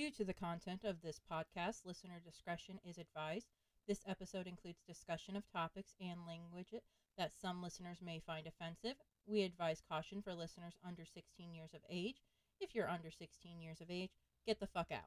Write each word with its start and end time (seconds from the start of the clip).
Due 0.00 0.10
to 0.12 0.24
the 0.24 0.32
content 0.32 0.84
of 0.84 1.02
this 1.02 1.20
podcast, 1.30 1.84
listener 1.84 2.22
discretion 2.24 2.80
is 2.88 2.96
advised. 2.96 3.48
This 3.86 4.00
episode 4.08 4.46
includes 4.46 4.80
discussion 4.88 5.36
of 5.36 5.42
topics 5.52 5.94
and 6.00 6.26
language 6.26 6.72
that 7.18 7.32
some 7.38 7.62
listeners 7.62 7.98
may 8.02 8.22
find 8.26 8.46
offensive. 8.46 8.96
We 9.26 9.42
advise 9.42 9.82
caution 9.86 10.22
for 10.22 10.32
listeners 10.32 10.72
under 10.82 11.04
16 11.04 11.54
years 11.54 11.74
of 11.74 11.82
age. 11.90 12.14
If 12.62 12.74
you're 12.74 12.88
under 12.88 13.10
16 13.10 13.60
years 13.60 13.82
of 13.82 13.90
age, 13.90 14.08
get 14.46 14.58
the 14.58 14.68
fuck 14.68 14.86
out. 14.90 15.00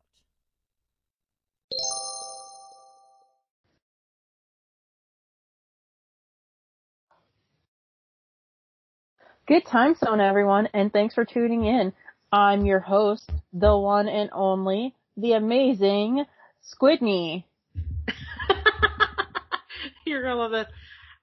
Good 9.47 9.65
time 9.65 9.95
zone, 9.95 10.21
everyone, 10.21 10.69
and 10.71 10.93
thanks 10.93 11.15
for 11.15 11.25
tuning 11.25 11.65
in. 11.65 11.93
I'm 12.33 12.65
your 12.65 12.79
host, 12.79 13.29
the 13.53 13.77
one 13.77 14.09
and 14.09 14.31
only, 14.33 14.95
the 15.15 15.33
amazing 15.33 16.25
Squidney. 16.73 17.43
You're 20.05 20.23
gonna 20.23 20.35
love 20.35 20.51
this. 20.51 20.65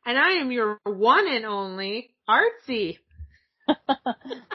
And 0.07 0.17
I 0.17 0.35
am 0.35 0.53
your 0.53 0.79
one 0.85 1.27
and 1.27 1.45
only 1.45 2.15
Artsy. 2.29 2.99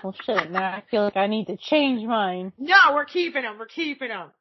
well, 0.01 0.15
shit, 0.25 0.49
now 0.49 0.63
I 0.63 0.83
feel 0.89 1.03
like 1.03 1.17
I 1.17 1.27
need 1.27 1.47
to 1.47 1.57
change 1.57 2.07
mine. 2.07 2.53
No, 2.57 2.77
we're 2.93 3.03
keeping 3.03 3.41
them. 3.41 3.57
We're 3.59 3.65
keeping 3.65 4.07
them. 4.07 4.31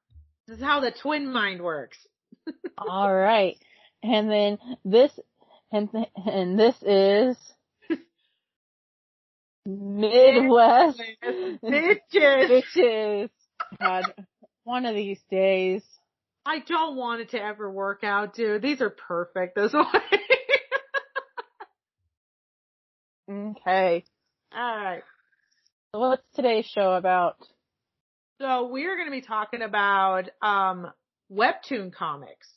This 0.47 0.59
is 0.59 0.63
how 0.63 0.79
the 0.79 0.93
twin 0.93 1.33
mind 1.33 1.63
works. 1.63 1.99
All 2.79 3.13
right. 3.13 3.57
And 4.05 4.31
then 4.31 4.59
this, 4.85 5.11
and, 5.73 5.91
th- 5.91 6.11
and 6.15 6.57
this 6.57 6.77
is 6.83 7.37
Midwest 9.67 11.01
Bitches. 11.65 12.63
bitches. 12.77 13.31
God, 13.81 14.13
one 14.65 14.87
of 14.87 14.95
these 14.95 15.21
days. 15.31 15.83
I 16.47 16.59
don't 16.59 16.97
want 16.97 17.23
it 17.23 17.31
to 17.31 17.43
ever 17.43 17.71
work 17.71 18.05
out, 18.05 18.35
dude. 18.35 18.61
These 18.61 18.83
are 18.83 18.91
perfect 18.91 19.55
this 19.55 19.73
way. 19.75 19.85
Okay. 23.31 24.05
Alright. 24.55 25.03
So 25.95 26.01
what's 26.01 26.23
today's 26.35 26.67
show 26.67 26.93
about? 26.93 27.37
So 28.41 28.67
we're 28.67 28.99
gonna 28.99 29.11
be 29.11 29.23
talking 29.23 29.63
about, 29.63 30.29
um, 30.43 30.91
webtoon 31.33 31.93
comics. 31.93 32.49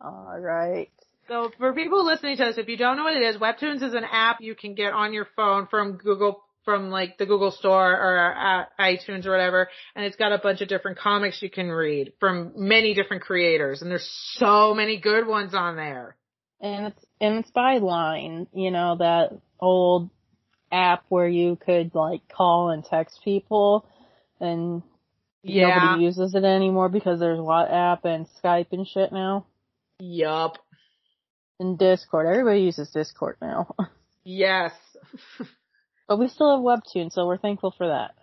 All 0.00 0.38
right. 0.38 0.90
So 1.28 1.50
for 1.58 1.74
people 1.74 2.06
listening 2.06 2.38
to 2.38 2.46
us, 2.46 2.58
if 2.58 2.68
you 2.68 2.76
don't 2.78 2.96
know 2.96 3.04
what 3.04 3.16
it 3.16 3.22
is, 3.22 3.36
Webtoons 3.36 3.82
is 3.82 3.92
an 3.94 4.04
app 4.10 4.40
you 4.40 4.54
can 4.54 4.74
get 4.74 4.92
on 4.94 5.12
your 5.12 5.28
phone 5.36 5.66
from 5.66 5.98
Google, 5.98 6.42
from 6.64 6.90
like 6.90 7.18
the 7.18 7.26
Google 7.26 7.50
Store 7.50 7.92
or 7.92 8.34
uh, 8.34 8.64
iTunes 8.80 9.26
or 9.26 9.30
whatever, 9.30 9.68
and 9.94 10.06
it's 10.06 10.16
got 10.16 10.32
a 10.32 10.38
bunch 10.38 10.62
of 10.62 10.68
different 10.68 10.98
comics 10.98 11.42
you 11.42 11.50
can 11.50 11.68
read 11.68 12.14
from 12.18 12.52
many 12.56 12.94
different 12.94 13.22
creators, 13.22 13.82
and 13.82 13.90
there's 13.90 14.08
so 14.36 14.72
many 14.74 14.98
good 14.98 15.26
ones 15.26 15.54
on 15.54 15.76
there. 15.76 16.16
And 16.60 16.86
it's 16.86 17.04
and 17.20 17.38
it's 17.38 17.50
by 17.50 17.76
line, 17.78 18.46
you 18.54 18.70
know, 18.70 18.96
that 18.98 19.38
old 19.60 20.08
app 20.72 21.04
where 21.08 21.28
you 21.28 21.56
could 21.56 21.94
like 21.94 22.22
call 22.28 22.70
and 22.70 22.84
text 22.84 23.20
people 23.22 23.86
and 24.40 24.82
Yeah. 25.42 25.68
nobody 25.68 26.04
uses 26.04 26.34
it 26.34 26.44
anymore 26.44 26.88
because 26.88 27.20
there's 27.20 27.38
WhatsApp 27.38 28.04
and 28.04 28.26
Skype 28.42 28.72
and 28.72 28.86
shit 28.86 29.12
now. 29.12 29.46
Yup. 30.00 30.58
And 31.60 31.78
Discord. 31.78 32.26
Everybody 32.26 32.60
uses 32.60 32.90
Discord 32.90 33.36
now. 33.40 33.74
Yes. 34.30 34.72
but 36.06 36.18
we 36.18 36.28
still 36.28 36.54
have 36.54 36.62
Webtoon, 36.62 37.10
so 37.10 37.26
we're 37.26 37.38
thankful 37.38 37.70
for 37.70 37.86
that. 37.86 38.14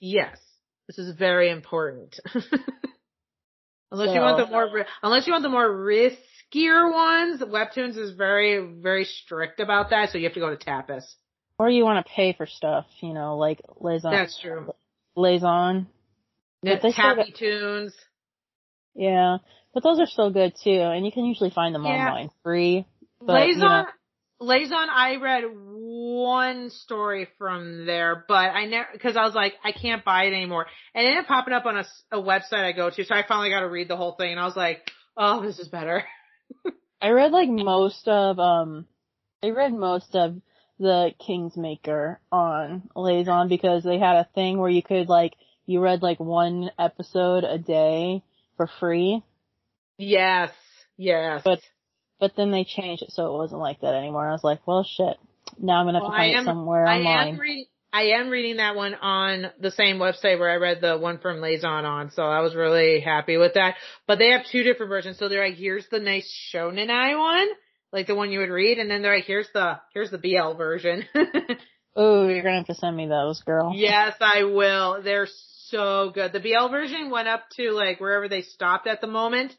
yes. 0.00 0.38
This 0.86 0.96
is 0.96 1.14
very 1.14 1.50
important. 1.50 2.18
unless 3.92 4.14
you 4.14 4.20
want 4.20 4.38
the 4.38 4.50
more, 4.50 4.86
unless 5.02 5.26
you 5.26 5.32
want 5.32 5.42
the 5.42 5.50
more 5.50 5.68
riskier 5.68 6.90
ones, 6.90 7.42
Webtoons 7.42 7.98
is 7.98 8.12
very, 8.12 8.66
very 8.80 9.04
strict 9.04 9.60
about 9.60 9.90
that, 9.90 10.08
so 10.10 10.16
you 10.16 10.24
have 10.24 10.32
to 10.34 10.40
go 10.40 10.54
to 10.54 10.56
Tapas. 10.56 11.04
Or 11.58 11.68
you 11.68 11.84
want 11.84 12.04
to 12.04 12.12
pay 12.12 12.32
for 12.32 12.46
stuff, 12.46 12.86
you 13.00 13.12
know, 13.12 13.36
like 13.36 13.60
Liaison. 13.78 14.10
That's 14.10 14.40
true. 14.40 14.72
Liaison. 15.16 15.86
Happy 16.64 17.32
Tunes. 17.38 17.94
Yeah. 18.94 19.38
But 19.74 19.82
those 19.82 19.98
are 20.00 20.06
still 20.06 20.30
good 20.30 20.54
too, 20.62 20.70
and 20.70 21.04
you 21.06 21.12
can 21.12 21.24
usually 21.24 21.50
find 21.50 21.74
them 21.74 21.84
Yeah. 21.84 22.08
online 22.08 22.30
free. 22.42 22.86
But, 23.20 23.46
you 23.48 23.54
Lezhin, 23.56 23.58
know- 23.60 23.86
Lezhin, 24.40 24.88
I 24.88 25.16
read 25.16 25.44
one 25.54 26.70
story 26.70 27.28
from 27.38 27.86
there, 27.86 28.24
but 28.26 28.34
I 28.34 28.66
never, 28.66 28.88
cause 29.00 29.16
I 29.16 29.22
was 29.24 29.34
like, 29.34 29.54
I 29.64 29.70
can't 29.72 30.04
buy 30.04 30.24
it 30.24 30.32
anymore. 30.32 30.66
And 30.94 31.04
it 31.06 31.10
ended 31.10 31.24
up 31.24 31.28
popping 31.28 31.54
up 31.54 31.64
on 31.66 31.76
a, 31.76 31.80
s- 31.80 32.02
a 32.10 32.16
website 32.18 32.64
I 32.64 32.72
go 32.72 32.90
to, 32.90 33.04
so 33.04 33.14
I 33.14 33.24
finally 33.26 33.50
got 33.50 33.60
to 33.60 33.68
read 33.68 33.88
the 33.88 33.96
whole 33.96 34.12
thing, 34.12 34.32
and 34.32 34.40
I 34.40 34.44
was 34.44 34.56
like, 34.56 34.90
oh, 35.16 35.42
this 35.42 35.58
is 35.58 35.68
better. 35.68 36.04
I 37.00 37.10
read 37.10 37.32
like 37.32 37.48
most 37.48 38.06
of 38.08 38.38
um 38.38 38.86
I 39.42 39.50
read 39.50 39.72
most 39.72 40.14
of 40.14 40.36
the 40.78 41.12
Kingsmaker 41.20 42.16
on 42.30 42.88
Liaison 42.94 43.48
because 43.48 43.82
they 43.84 43.98
had 43.98 44.16
a 44.16 44.28
thing 44.34 44.58
where 44.58 44.70
you 44.70 44.82
could 44.82 45.08
like 45.08 45.34
you 45.66 45.80
read 45.80 46.02
like 46.02 46.20
one 46.20 46.70
episode 46.78 47.42
a 47.44 47.58
day 47.58 48.22
for 48.56 48.68
free, 48.80 49.22
Yes, 49.98 50.50
yes. 50.96 51.42
But- 51.44 51.60
but 52.20 52.36
then 52.36 52.52
they 52.52 52.62
changed 52.62 53.02
it 53.02 53.10
so 53.10 53.26
it 53.34 53.36
wasn't 53.36 53.60
like 53.60 53.80
that 53.80 53.94
anymore. 53.94 54.28
I 54.28 54.32
was 54.32 54.44
like, 54.44 54.64
well 54.66 54.84
shit. 54.84 55.16
Now 55.58 55.80
I'm 55.80 55.86
gonna 55.86 55.98
have 55.98 56.02
Well, 56.02 56.10
to 56.12 56.16
find 56.16 56.30
I 56.30 56.34
it 56.34 56.38
am- 56.38 56.44
somewhere 56.44 56.86
I 56.86 56.98
online. 56.98 57.28
am 57.34 57.38
reading, 57.40 57.66
I 57.92 58.02
am 58.02 58.28
reading 58.30 58.56
that 58.58 58.76
one 58.76 58.94
on 58.94 59.50
the 59.60 59.72
same 59.72 59.98
website 59.98 60.38
where 60.38 60.48
I 60.50 60.54
read 60.56 60.80
the 60.80 60.96
one 60.98 61.18
from 61.18 61.38
Lezhin 61.40 61.64
on, 61.84 62.10
so 62.12 62.22
I 62.22 62.40
was 62.40 62.54
really 62.54 63.00
happy 63.00 63.36
with 63.38 63.54
that. 63.54 63.74
But 64.06 64.18
they 64.20 64.30
have 64.30 64.46
two 64.46 64.62
different 64.62 64.88
versions, 64.88 65.18
so 65.18 65.28
they're 65.28 65.44
like, 65.44 65.56
here's 65.56 65.88
the 65.88 65.98
nice 65.98 66.32
shonen 66.54 66.90
I 66.90 67.16
one, 67.16 67.48
like 67.92 68.06
the 68.06 68.14
one 68.14 68.30
you 68.30 68.38
would 68.38 68.50
read, 68.50 68.78
and 68.78 68.88
then 68.88 69.02
they're 69.02 69.16
like, 69.16 69.24
here's 69.24 69.48
the, 69.52 69.80
here's 69.92 70.10
the 70.12 70.18
BL 70.18 70.52
version. 70.56 71.04
oh, 71.96 72.28
you're 72.28 72.42
gonna 72.42 72.58
have 72.58 72.66
to 72.66 72.74
send 72.76 72.96
me 72.96 73.08
those, 73.08 73.42
girl. 73.42 73.72
Yes, 73.74 74.14
I 74.20 74.44
will. 74.44 75.02
They're 75.02 75.28
so 75.68 76.10
good. 76.14 76.32
The 76.32 76.40
BL 76.40 76.68
version 76.68 77.10
went 77.10 77.26
up 77.28 77.42
to 77.56 77.72
like 77.72 78.00
wherever 78.00 78.28
they 78.28 78.42
stopped 78.42 78.86
at 78.86 79.00
the 79.00 79.06
moment. 79.08 79.54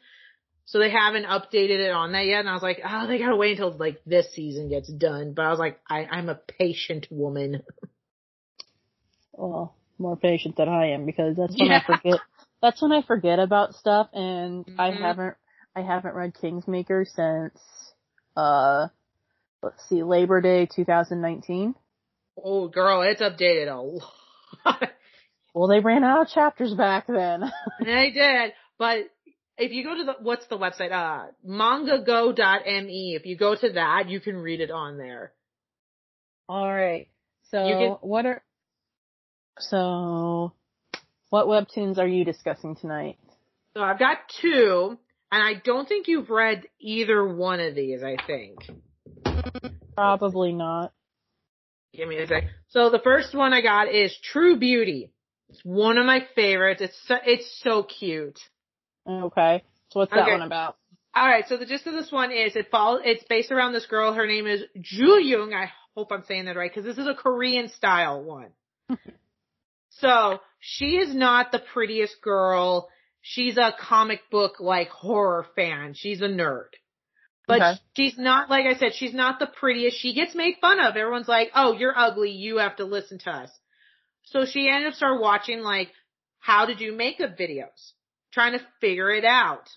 So 0.66 0.78
they 0.78 0.90
haven't 0.90 1.26
updated 1.26 1.78
it 1.78 1.90
on 1.92 2.12
that 2.12 2.26
yet. 2.26 2.40
And 2.40 2.48
I 2.48 2.54
was 2.54 2.62
like, 2.62 2.80
oh, 2.84 3.06
they 3.06 3.18
gotta 3.18 3.36
wait 3.36 3.52
until 3.52 3.72
like 3.76 4.00
this 4.06 4.32
season 4.32 4.68
gets 4.68 4.90
done. 4.92 5.34
But 5.34 5.44
I 5.44 5.50
was 5.50 5.58
like, 5.58 5.78
I, 5.88 6.04
I'm 6.06 6.28
a 6.28 6.34
patient 6.34 7.06
woman. 7.10 7.62
Well, 9.36 9.74
more 9.98 10.16
patient 10.16 10.56
than 10.56 10.68
I 10.68 10.90
am 10.90 11.06
because 11.06 11.36
that's 11.36 11.58
when 11.58 11.68
Yeah. 11.68 11.80
I 11.82 11.84
forget. 11.86 12.20
That's 12.62 12.80
when 12.80 12.92
I 12.92 13.02
forget 13.02 13.38
about 13.40 13.74
stuff, 13.74 14.08
and 14.12 14.64
I 14.78 14.90
Mhm. 14.90 15.00
haven't 15.00 15.36
I 15.76 15.82
haven't 15.82 16.14
read 16.14 16.34
Kingsmaker 16.34 17.04
since 17.06 17.58
uh 18.36 18.88
let's 19.62 19.82
see 19.88 20.02
Labor 20.02 20.40
Day 20.40 20.66
2019. 20.66 21.74
Oh, 22.42 22.68
girl, 22.68 23.02
it's 23.02 23.20
updated 23.20 23.72
a 23.72 23.80
lot. 23.80 24.90
Well, 25.52 25.68
they 25.68 25.80
ran 25.80 26.04
out 26.04 26.22
of 26.22 26.28
chapters 26.28 26.74
back 26.74 27.06
then. 27.06 27.44
they 27.80 28.10
did. 28.10 28.52
But 28.78 29.10
if 29.58 29.72
you 29.72 29.84
go 29.84 29.96
to 29.96 30.04
the, 30.04 30.14
what's 30.20 30.46
the 30.48 30.58
website? 30.58 30.92
Uh, 30.92 31.30
mangago.me. 31.46 33.14
If 33.16 33.26
you 33.26 33.36
go 33.36 33.54
to 33.54 33.72
that, 33.72 34.08
you 34.08 34.20
can 34.20 34.36
read 34.36 34.60
it 34.60 34.70
on 34.70 34.98
there. 34.98 35.32
All 36.48 36.72
right. 36.72 37.08
So 37.50 37.58
can- 37.58 37.96
what 38.00 38.26
are 38.26 38.42
so 39.58 40.52
what 41.30 41.46
webtoons 41.46 41.98
are 41.98 42.06
you 42.06 42.24
discussing 42.24 42.76
tonight? 42.76 43.18
So 43.76 43.82
I've 43.82 43.98
got 43.98 44.18
two, 44.40 44.98
and 45.32 45.42
I 45.42 45.54
don't 45.64 45.88
think 45.88 46.06
you've 46.08 46.30
read 46.30 46.64
either 46.80 47.26
one 47.26 47.60
of 47.60 47.74
these, 47.74 48.02
I 48.02 48.16
think. 48.26 48.58
Probably 49.96 50.52
not. 50.52 50.92
Give 51.92 52.08
me 52.08 52.18
a 52.18 52.26
sec. 52.26 52.44
So 52.68 52.90
the 52.90 53.00
first 53.02 53.34
one 53.34 53.52
I 53.52 53.60
got 53.60 53.92
is 53.92 54.16
True 54.32 54.58
Beauty. 54.58 55.12
It's 55.48 55.60
one 55.64 55.98
of 55.98 56.06
my 56.06 56.26
favorites. 56.34 56.82
It's 56.82 56.98
so, 57.06 57.16
it's 57.24 57.60
so 57.62 57.84
cute. 57.84 58.38
Okay. 59.08 59.62
So 59.90 60.00
what's 60.00 60.12
that 60.12 60.22
Okay. 60.22 60.32
one 60.32 60.42
about? 60.42 60.76
All 61.14 61.26
right, 61.26 61.44
so 61.46 61.56
the 61.56 61.66
gist 61.66 61.86
of 61.86 61.94
this 61.94 62.10
one 62.10 62.32
is 62.32 62.56
it 62.56 62.70
follows. 62.70 63.02
It's 63.04 63.24
based 63.28 63.52
around 63.52 63.72
this 63.72 63.86
girl. 63.86 64.12
Her 64.12 64.26
name 64.26 64.46
is 64.46 64.62
Ju 64.80 65.20
Young. 65.22 65.54
I 65.54 65.70
hope 65.94 66.10
I'm 66.10 66.24
saying 66.24 66.46
that 66.46 66.56
right 66.56 66.70
because 66.70 66.84
this 66.84 66.98
is 66.98 67.06
a 67.06 67.14
Korean 67.14 67.68
style 67.68 68.22
one. 68.24 68.50
so 69.90 70.40
she 70.58 70.96
is 70.96 71.14
not 71.14 71.52
the 71.52 71.60
prettiest 71.72 72.20
girl. 72.20 72.88
She's 73.20 73.56
a 73.56 73.72
comic 73.78 74.20
book 74.30 74.54
like 74.58 74.88
horror 74.88 75.46
fan. 75.54 75.94
She's 75.94 76.20
a 76.20 76.28
nerd. 76.28 76.68
But 77.46 77.60
Okay. 77.60 77.80
she's 77.96 78.18
not, 78.18 78.48
like 78.50 78.66
I 78.66 78.74
said, 78.78 78.94
she's 78.94 79.14
not 79.14 79.38
the 79.38 79.46
prettiest. 79.46 79.98
She 79.98 80.14
gets 80.14 80.34
made 80.34 80.56
fun 80.60 80.80
of. 80.80 80.96
Everyone's 80.96 81.28
like, 81.28 81.50
oh, 81.54 81.72
you're 81.74 81.96
ugly. 81.96 82.30
You 82.30 82.58
have 82.58 82.76
to 82.76 82.84
listen 82.84 83.18
to 83.20 83.30
us. 83.30 83.50
So 84.24 84.46
she 84.46 84.68
ended 84.68 84.88
up 84.88 84.94
start 84.94 85.20
watching 85.20 85.60
like 85.60 85.90
how 86.40 86.66
to 86.66 86.74
do 86.74 86.92
makeup 86.92 87.36
videos, 87.38 87.92
trying 88.34 88.58
to 88.58 88.64
figure 88.80 89.10
it 89.10 89.24
out. 89.24 89.68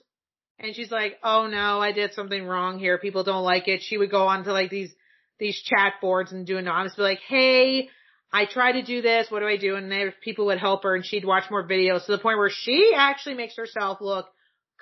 And 0.60 0.76
she's 0.76 0.92
like, 0.92 1.18
oh 1.24 1.48
no, 1.48 1.80
I 1.80 1.92
did 1.92 2.14
something 2.14 2.44
wrong 2.44 2.80
here. 2.80 2.98
People 2.98 3.24
don't 3.24 3.44
like 3.44 3.68
it. 3.68 3.82
She 3.84 3.98
would 3.98 4.10
go 4.10 4.28
on 4.28 4.44
to 4.46 4.52
like 4.52 4.72
these, 4.72 4.92
these 5.40 5.62
chat 5.62 5.94
boards 6.02 6.32
and 6.32 6.48
do 6.48 6.58
anonymous, 6.58 6.96
be 6.96 7.04
like, 7.04 7.20
hey, 7.28 7.90
I 8.34 8.46
try 8.46 8.72
to 8.74 8.82
do 8.82 9.02
this. 9.02 9.28
What 9.30 9.40
do 9.40 9.48
I 9.48 9.58
do? 9.58 9.76
And 9.76 10.14
people 10.24 10.48
would 10.48 10.58
help 10.60 10.84
her 10.84 10.96
and 10.96 11.06
she'd 11.06 11.26
watch 11.26 11.44
more 11.52 11.68
videos 11.68 12.06
to 12.08 12.12
the 12.12 12.18
point 12.18 12.40
where 12.40 12.50
she 12.52 12.94
actually 12.96 13.36
makes 13.36 13.56
herself 13.56 14.00
look 14.02 14.26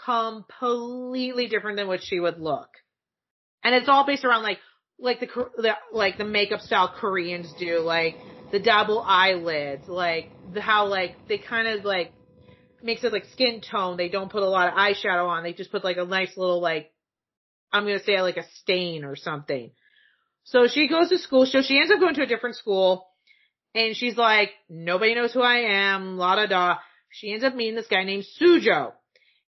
completely 0.03 1.47
different 1.47 1.77
than 1.77 1.87
what 1.87 2.01
she 2.01 2.19
would 2.19 2.39
look. 2.39 2.69
And 3.63 3.75
it's 3.75 3.89
all 3.89 4.05
based 4.05 4.23
around 4.23 4.43
like, 4.43 4.59
like 4.97 5.19
the, 5.19 5.27
the 5.57 5.71
like 5.91 6.17
the 6.17 6.23
makeup 6.23 6.61
style 6.61 6.93
Koreans 6.97 7.51
do, 7.59 7.79
like 7.79 8.15
the 8.53 8.59
double 8.59 9.01
eyelids, 9.01 9.87
like 9.89 10.31
the 10.53 10.61
how 10.61 10.87
like 10.87 11.15
they 11.27 11.37
kind 11.37 11.67
of 11.67 11.83
like 11.83 12.13
makes 12.85 13.03
it 13.03 13.11
like 13.11 13.25
skin 13.33 13.61
tone. 13.61 13.97
They 13.97 14.09
don't 14.09 14.31
put 14.31 14.43
a 14.43 14.49
lot 14.49 14.67
of 14.67 14.75
eyeshadow 14.75 15.27
on. 15.27 15.43
They 15.43 15.53
just 15.53 15.71
put 15.71 15.83
like 15.83 15.97
a 15.97 16.05
nice 16.05 16.37
little 16.37 16.61
like 16.61 16.91
I'm 17.73 17.83
gonna 17.83 18.03
say 18.03 18.21
like 18.21 18.37
a 18.37 18.45
stain 18.61 19.03
or 19.03 19.15
something. 19.15 19.71
So 20.43 20.67
she 20.67 20.87
goes 20.87 21.09
to 21.09 21.17
school. 21.17 21.45
So 21.45 21.61
she 21.61 21.77
ends 21.77 21.91
up 21.91 21.99
going 21.99 22.15
to 22.15 22.23
a 22.23 22.27
different 22.27 22.55
school, 22.55 23.07
and 23.73 23.95
she's 23.95 24.15
like, 24.15 24.51
nobody 24.69 25.15
knows 25.15 25.33
who 25.33 25.41
I 25.41 25.93
am. 25.95 26.17
La 26.17 26.35
da 26.35 26.45
da. 26.45 26.75
She 27.09 27.33
ends 27.33 27.43
up 27.43 27.55
meeting 27.55 27.75
this 27.75 27.87
guy 27.87 28.03
named 28.03 28.25
Sujo. 28.39 28.93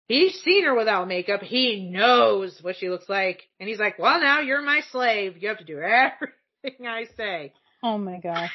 He's 0.07 0.41
seen 0.41 0.65
her 0.65 0.75
without 0.75 1.07
makeup. 1.07 1.41
He 1.41 1.89
knows 1.89 2.59
what 2.63 2.77
she 2.77 2.89
looks 2.89 3.09
like, 3.09 3.43
and 3.61 3.69
he's 3.69 3.79
like, 3.79 3.99
well, 3.99 4.21
now 4.21 4.41
you're 4.41 4.61
my 4.61 4.81
slave. 4.91 5.37
You 5.39 5.49
have 5.49 5.59
to 5.59 5.65
do 5.65 5.79
everything 5.79 6.87
I 6.87 7.05
say. 7.17 7.53
Oh 7.83 7.97
my 7.97 8.19
gosh. 8.19 8.53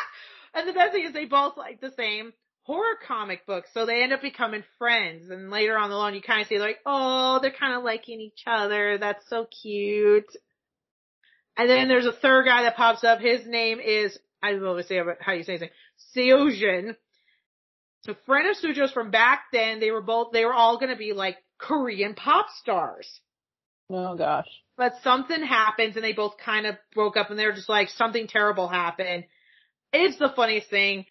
and 0.54 0.66
the 0.66 0.72
best 0.72 0.92
thing 0.92 1.04
is 1.04 1.12
they 1.12 1.26
both 1.26 1.58
like 1.58 1.80
the 1.80 1.92
same 1.96 2.32
horror 2.64 2.96
comic 3.06 3.46
books, 3.46 3.68
so 3.72 3.86
they 3.86 4.02
end 4.02 4.12
up 4.12 4.22
becoming 4.22 4.64
friends. 4.78 5.30
And 5.30 5.50
later 5.50 5.78
on 5.78 5.90
the 5.90 5.96
line, 5.96 6.14
you 6.14 6.22
kind 6.22 6.42
of 6.42 6.48
see 6.48 6.58
like, 6.58 6.78
oh, 6.84 7.38
they're 7.40 7.52
kind 7.52 7.76
of 7.76 7.84
liking 7.84 8.20
each 8.20 8.42
other. 8.46 8.98
That's 8.98 9.28
so 9.28 9.46
cute. 9.62 10.30
And 11.56 11.70
then 11.70 11.88
there's 11.88 12.06
a 12.06 12.12
third 12.12 12.46
guy 12.46 12.62
that 12.62 12.76
pops 12.76 13.04
up. 13.04 13.20
His 13.20 13.46
name 13.46 13.78
is 13.80 14.18
I 14.42 14.50
don't 14.50 14.62
know 14.62 14.80
say 14.82 15.00
how 15.20 15.32
you 15.32 15.42
say 15.42 15.52
his 15.52 15.60
name. 15.62 15.70
Seojin. 16.14 16.96
It's 18.00 18.08
a 18.08 18.16
friend 18.26 18.50
of 18.50 18.56
Sujo's 18.56 18.92
from 18.92 19.10
back 19.10 19.44
then. 19.52 19.80
They 19.80 19.90
were 19.90 20.02
both 20.02 20.32
they 20.32 20.44
were 20.44 20.52
all 20.52 20.78
gonna 20.78 20.96
be 20.96 21.12
like 21.12 21.38
Korean 21.58 22.14
pop 22.14 22.46
stars. 22.60 23.08
Oh 23.88 24.16
gosh. 24.16 24.48
But 24.76 24.94
something 25.02 25.42
happens 25.42 25.96
and 25.96 26.04
they 26.04 26.12
both 26.12 26.34
kind 26.44 26.66
of 26.66 26.76
broke 26.94 27.16
up 27.16 27.30
and 27.30 27.38
they 27.38 27.46
were 27.46 27.52
just 27.52 27.68
like 27.68 27.88
something 27.90 28.26
terrible 28.26 28.68
happened. 28.68 29.24
It's 29.92 30.18
the 30.18 30.32
funniest 30.34 30.68
thing 30.68 31.06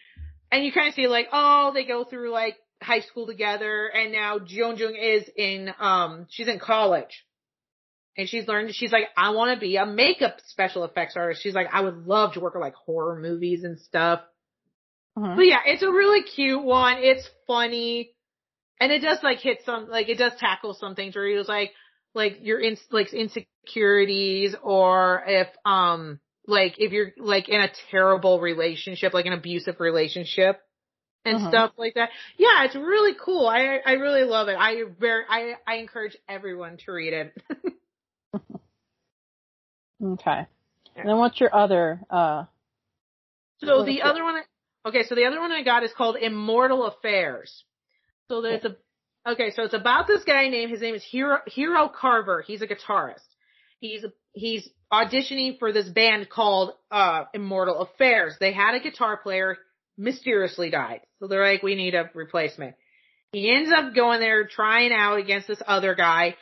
and 0.54 0.64
you 0.64 0.72
kind 0.72 0.88
of 0.88 0.94
see 0.94 1.08
like, 1.08 1.28
oh, 1.32 1.72
they 1.74 1.84
go 1.84 2.04
through 2.04 2.30
like 2.30 2.56
high 2.80 3.00
school 3.00 3.26
together, 3.26 3.86
and 3.86 4.12
now 4.12 4.38
Jeonjung 4.38 4.94
is 5.00 5.28
in, 5.36 5.70
um, 5.80 6.26
she's 6.30 6.48
in 6.48 6.60
college, 6.60 7.24
and 8.16 8.28
she's 8.28 8.46
learned. 8.46 8.72
She's 8.74 8.92
like, 8.92 9.08
I 9.16 9.30
want 9.30 9.54
to 9.54 9.60
be 9.60 9.76
a 9.76 9.86
makeup 9.86 10.36
special 10.46 10.84
effects 10.84 11.14
artist. 11.16 11.42
She's 11.42 11.54
like, 11.54 11.66
I 11.72 11.80
would 11.80 12.06
love 12.06 12.34
to 12.34 12.40
work 12.40 12.54
with 12.54 12.60
like 12.60 12.74
horror 12.74 13.18
movies 13.18 13.64
and 13.64 13.80
stuff. 13.80 14.20
Uh-huh. 15.16 15.34
But 15.36 15.42
yeah, 15.42 15.60
it's 15.66 15.82
a 15.82 15.90
really 15.90 16.22
cute 16.22 16.62
one. 16.62 16.98
It's 16.98 17.28
funny, 17.46 18.12
and 18.80 18.92
it 18.92 19.00
does 19.00 19.18
like 19.22 19.38
hit 19.38 19.58
some, 19.66 19.88
like 19.88 20.08
it 20.08 20.18
does 20.18 20.32
tackle 20.38 20.74
some 20.74 20.94
things 20.94 21.16
where 21.16 21.28
he 21.28 21.36
was 21.36 21.48
like, 21.48 21.72
like 22.14 22.38
your 22.42 22.60
in, 22.60 22.76
like 22.92 23.12
insecurities, 23.12 24.54
or 24.62 25.24
if 25.26 25.48
um 25.64 26.20
like 26.46 26.74
if 26.78 26.92
you're 26.92 27.12
like 27.16 27.48
in 27.48 27.60
a 27.60 27.70
terrible 27.90 28.40
relationship, 28.40 29.14
like 29.14 29.26
an 29.26 29.32
abusive 29.32 29.80
relationship 29.80 30.60
and 31.24 31.36
uh-huh. 31.36 31.48
stuff 31.48 31.72
like 31.76 31.94
that. 31.94 32.10
Yeah, 32.36 32.64
it's 32.64 32.74
really 32.74 33.14
cool. 33.22 33.46
I 33.46 33.80
I 33.84 33.92
really 33.92 34.24
love 34.24 34.48
it. 34.48 34.56
I 34.58 34.82
very 34.98 35.24
I 35.28 35.54
I 35.66 35.76
encourage 35.76 36.16
everyone 36.28 36.78
to 36.84 36.92
read 36.92 37.12
it. 37.12 37.42
okay. 40.04 40.46
And 40.96 41.08
then 41.08 41.16
what's 41.18 41.40
your 41.40 41.54
other 41.54 42.00
uh 42.10 42.44
So 43.58 43.84
the 43.84 44.02
other 44.02 44.22
one 44.22 44.42
Okay, 44.86 45.04
so 45.08 45.14
the 45.14 45.24
other 45.24 45.40
one 45.40 45.50
I 45.50 45.62
got 45.62 45.82
is 45.82 45.92
called 45.96 46.16
Immortal 46.16 46.84
Affairs. 46.86 47.64
So 48.28 48.42
there's 48.42 48.64
a 48.64 48.76
Okay, 49.26 49.52
so 49.56 49.62
it's 49.62 49.72
about 49.72 50.06
this 50.06 50.22
guy 50.24 50.48
named 50.48 50.70
his 50.70 50.82
name 50.82 50.94
is 50.94 51.02
Hero 51.02 51.38
Hero 51.46 51.88
Carver. 51.88 52.44
He's 52.46 52.60
a 52.60 52.66
guitarist. 52.66 53.26
He's 53.80 54.04
a 54.04 54.12
he's 54.34 54.68
auditioning 55.02 55.58
for 55.58 55.72
this 55.72 55.88
band 55.88 56.28
called 56.28 56.72
uh, 56.90 57.24
Immortal 57.34 57.80
Affairs. 57.80 58.36
They 58.38 58.52
had 58.52 58.74
a 58.74 58.80
guitar 58.80 59.16
player 59.16 59.56
mysteriously 59.96 60.70
died. 60.70 61.00
So 61.18 61.28
they're 61.28 61.44
like, 61.44 61.62
we 61.62 61.74
need 61.74 61.94
a 61.94 62.10
replacement. 62.14 62.74
He 63.32 63.50
ends 63.50 63.72
up 63.76 63.94
going 63.94 64.20
there 64.20 64.46
trying 64.46 64.92
out 64.92 65.18
against 65.18 65.48
this 65.48 65.62
other 65.66 65.94
guy 65.94 66.36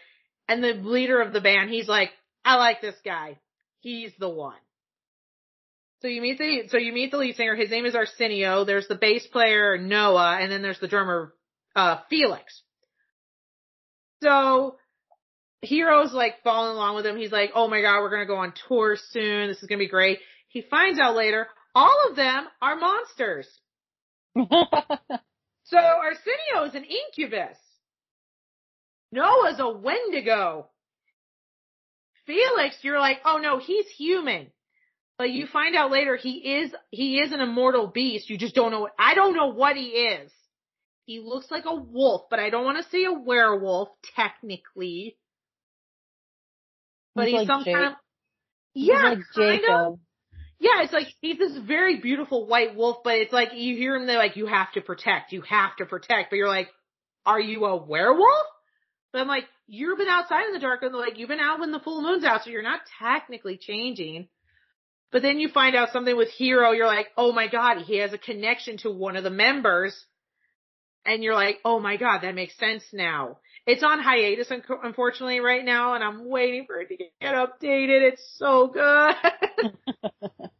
and 0.49 0.62
the 0.62 0.75
leader 0.75 1.20
of 1.20 1.32
the 1.32 1.40
band, 1.40 1.70
he's 1.70 1.88
like, 1.88 2.10
I 2.44 2.56
like 2.56 2.81
this 2.81 2.96
guy. 3.04 3.38
He's 3.81 4.12
the 4.19 4.28
one. 4.28 4.56
So 6.00 6.08
you 6.08 6.20
meet 6.20 6.38
the, 6.38 6.64
so 6.69 6.78
you 6.78 6.93
meet 6.93 7.12
the 7.12 7.16
lead 7.16 7.37
singer. 7.37 7.54
His 7.54 7.70
name 7.70 7.87
is 7.87 7.94
Arsenio. 7.94 8.64
There's 8.64 8.88
the 8.88 8.96
bass 8.96 9.26
player, 9.28 9.78
Noah, 9.78 10.38
and 10.40 10.50
then 10.50 10.60
there's 10.60 10.81
the 10.81 10.88
drummer, 10.88 11.32
uh, 11.76 11.99
Felix. 12.10 12.62
So 14.22 14.76
Hero's 15.62 16.12
like 16.12 16.43
falling 16.43 16.73
along 16.73 16.97
with 16.97 17.06
him. 17.06 17.17
He's 17.17 17.31
like, 17.31 17.53
oh 17.55 17.69
my 17.69 17.81
god, 17.81 18.00
we're 18.00 18.11
gonna 18.11 18.26
go 18.26 18.37
on 18.37 18.53
tour 18.69 18.97
soon. 19.11 19.49
This 19.49 19.62
is 19.62 19.69
gonna 19.69 19.79
be 19.79 19.88
great. 19.88 20.19
He 20.49 20.61
finds 20.61 20.99
out 20.99 21.17
later, 21.17 21.47
all 21.75 22.09
of 22.11 22.17
them 22.17 22.47
are 22.61 22.76
monsters. 22.76 23.49
so 24.35 25.79
Arsenio 25.79 26.64
is 26.67 26.75
an 26.75 26.85
incubus. 26.85 27.56
Noah's 29.12 29.61
a 29.61 29.70
Wendigo. 29.70 30.69
Felix, 32.26 32.76
you're 32.82 32.99
like, 32.99 33.19
oh 33.25 33.38
no, 33.38 33.59
he's 33.59 33.87
human. 33.97 34.49
But 35.17 35.31
you 35.31 35.47
find 35.47 35.76
out 35.76 35.93
later 35.93 36.17
he 36.17 36.56
is, 36.56 36.73
he 36.91 37.19
is 37.19 37.32
an 37.32 37.41
immortal 37.41 37.87
beast. 37.87 38.29
You 38.29 38.37
just 38.37 38.55
don't 38.55 38.73
know, 38.73 38.88
I 38.99 39.14
don't 39.14 39.35
know 39.35 39.53
what 39.53 39.76
he 39.76 39.88
is. 39.88 40.32
He 41.05 41.20
looks 41.20 41.50
like 41.50 41.64
a 41.67 41.75
wolf, 41.75 42.23
but 42.31 42.41
I 42.41 42.50
don't 42.50 42.64
want 42.64 42.82
to 42.82 42.91
say 42.91 43.05
a 43.05 43.12
werewolf, 43.12 43.91
technically 44.17 45.17
but 47.14 47.26
he's, 47.26 47.41
he's 47.41 47.41
like 47.41 47.47
some 47.47 47.64
Jake. 47.64 47.75
kind 47.75 47.87
of 47.87 47.93
yeah, 48.75 49.03
like 49.03 49.19
kind 49.35 49.62
of. 49.70 49.99
Yeah, 50.59 50.82
it's 50.82 50.93
like 50.93 51.09
he's 51.20 51.38
this 51.38 51.56
very 51.67 52.00
beautiful 52.00 52.47
white 52.47 52.76
wolf, 52.76 52.99
but 53.03 53.14
it's 53.14 53.32
like 53.32 53.49
you 53.55 53.76
hear 53.76 53.97
him, 53.97 54.06
they're 54.06 54.17
like, 54.17 54.37
you 54.37 54.47
have 54.47 54.73
to 54.73 54.81
protect, 54.81 55.32
you 55.32 55.43
have 55.43 55.75
to 55.79 55.87
protect, 55.87 56.31
but 56.31 56.37
you're 56.37 56.49
like, 56.49 56.69
are 57.26 57.41
you 57.41 57.64
a 57.64 57.76
werewolf? 57.76 58.47
But 59.12 59.23
I'm 59.23 59.29
like, 59.29 59.44
you've 59.67 59.99
been 59.99 60.09
outside 60.09 60.47
in 60.47 60.53
the 60.53 60.61
dark, 60.61 60.82
and 60.82 60.94
like, 60.94 61.19
you've 61.19 61.29
been 61.29 61.41
out 61.41 61.59
when 61.59 61.73
the 61.73 61.81
full 61.81 62.00
moon's 62.00 62.25
out, 62.25 62.44
so 62.44 62.50
you're 62.50 62.62
not 62.62 62.81
technically 63.00 63.59
changing. 63.61 64.29
But 65.11 65.23
then 65.23 65.38
you 65.38 65.49
find 65.49 65.76
out 65.76 65.91
something 65.93 66.17
with 66.17 66.31
Hero, 66.31 66.70
you're 66.70 66.87
like, 66.87 67.09
oh 67.19 67.32
my 67.32 67.49
god, 67.49 67.82
he 67.82 67.99
has 67.99 68.12
a 68.12 68.19
connection 68.19 68.79
to 68.79 68.91
one 68.91 69.17
of 69.17 69.25
the 69.25 69.31
members. 69.31 70.06
And 71.05 71.23
you're 71.23 71.35
like, 71.35 71.59
oh 71.64 71.81
my 71.81 71.97
god, 71.97 72.20
that 72.23 72.35
makes 72.35 72.56
sense 72.56 72.85
now. 72.93 73.38
It's 73.64 73.85
on 73.85 74.00
hiatus, 74.00 74.50
unfortunately, 74.50 75.38
right 75.38 75.64
now, 75.64 75.95
and 75.95 76.02
I'm 76.02 76.28
waiting 76.28 76.66
for 76.66 76.81
it 76.81 76.88
to 76.88 76.97
get 76.97 77.12
updated. 77.23 78.12
It's 78.12 78.35
so 78.37 78.66
good. 78.66 79.14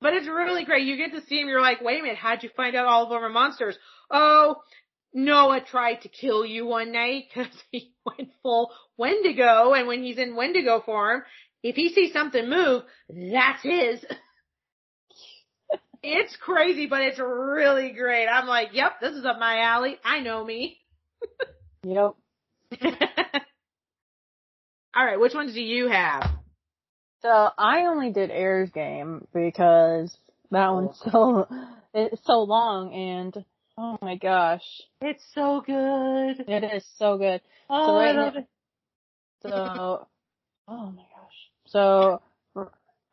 but 0.00 0.14
it's 0.14 0.28
really 0.28 0.64
great. 0.64 0.86
You 0.86 0.96
get 0.96 1.12
to 1.12 1.26
see 1.26 1.40
him, 1.40 1.48
you're 1.48 1.60
like, 1.60 1.80
wait 1.80 1.98
a 1.98 2.02
minute, 2.02 2.18
how'd 2.18 2.44
you 2.44 2.50
find 2.56 2.76
out 2.76 2.86
all 2.86 3.06
of 3.06 3.12
are 3.12 3.28
monsters? 3.28 3.76
Oh, 4.08 4.56
Noah 5.12 5.62
tried 5.62 6.02
to 6.02 6.08
kill 6.08 6.44
you 6.44 6.66
one 6.66 6.92
night 6.92 7.24
because 7.28 7.52
he 7.72 7.92
went 8.06 8.30
full 8.42 8.70
Wendigo, 8.96 9.72
and 9.72 9.88
when 9.88 10.02
he's 10.02 10.18
in 10.18 10.36
Wendigo 10.36 10.80
form, 10.80 11.22
if 11.62 11.74
he 11.74 11.92
sees 11.92 12.12
something 12.12 12.48
move, 12.48 12.82
that's 13.08 13.62
his. 13.62 14.04
it's 16.02 16.36
crazy, 16.36 16.86
but 16.86 17.00
it's 17.00 17.18
really 17.18 17.92
great. 17.92 18.26
I'm 18.26 18.46
like, 18.46 18.68
yep, 18.74 19.00
this 19.00 19.14
is 19.14 19.24
up 19.24 19.38
my 19.40 19.60
alley. 19.60 19.96
I 20.04 20.20
know 20.20 20.44
me. 20.44 20.78
yep. 21.82 22.14
All 24.96 25.04
right, 25.04 25.18
which 25.18 25.34
ones 25.34 25.54
do 25.54 25.60
you 25.60 25.88
have? 25.88 26.30
So 27.22 27.50
I 27.58 27.86
only 27.86 28.12
did 28.12 28.30
Heir's 28.30 28.70
game 28.70 29.26
because 29.32 30.16
that 30.50 30.68
one's 30.68 31.00
oh. 31.06 31.46
so 31.50 31.66
it's 31.94 32.22
so 32.24 32.42
long 32.42 32.92
and 32.92 33.44
oh 33.78 33.98
my 34.02 34.16
gosh, 34.16 34.62
it's 35.00 35.24
so 35.34 35.62
good. 35.64 36.44
It 36.46 36.64
is 36.64 36.84
so 36.98 37.18
good. 37.18 37.40
Oh, 37.68 37.86
so 37.86 37.94
right 37.96 38.14
I 38.14 38.20
love 38.20 38.34
now, 38.34 38.40
it. 38.40 38.46
So 39.42 40.06
oh 40.68 40.90
my 40.90 41.02
gosh. 41.02 41.50
So 41.66 42.22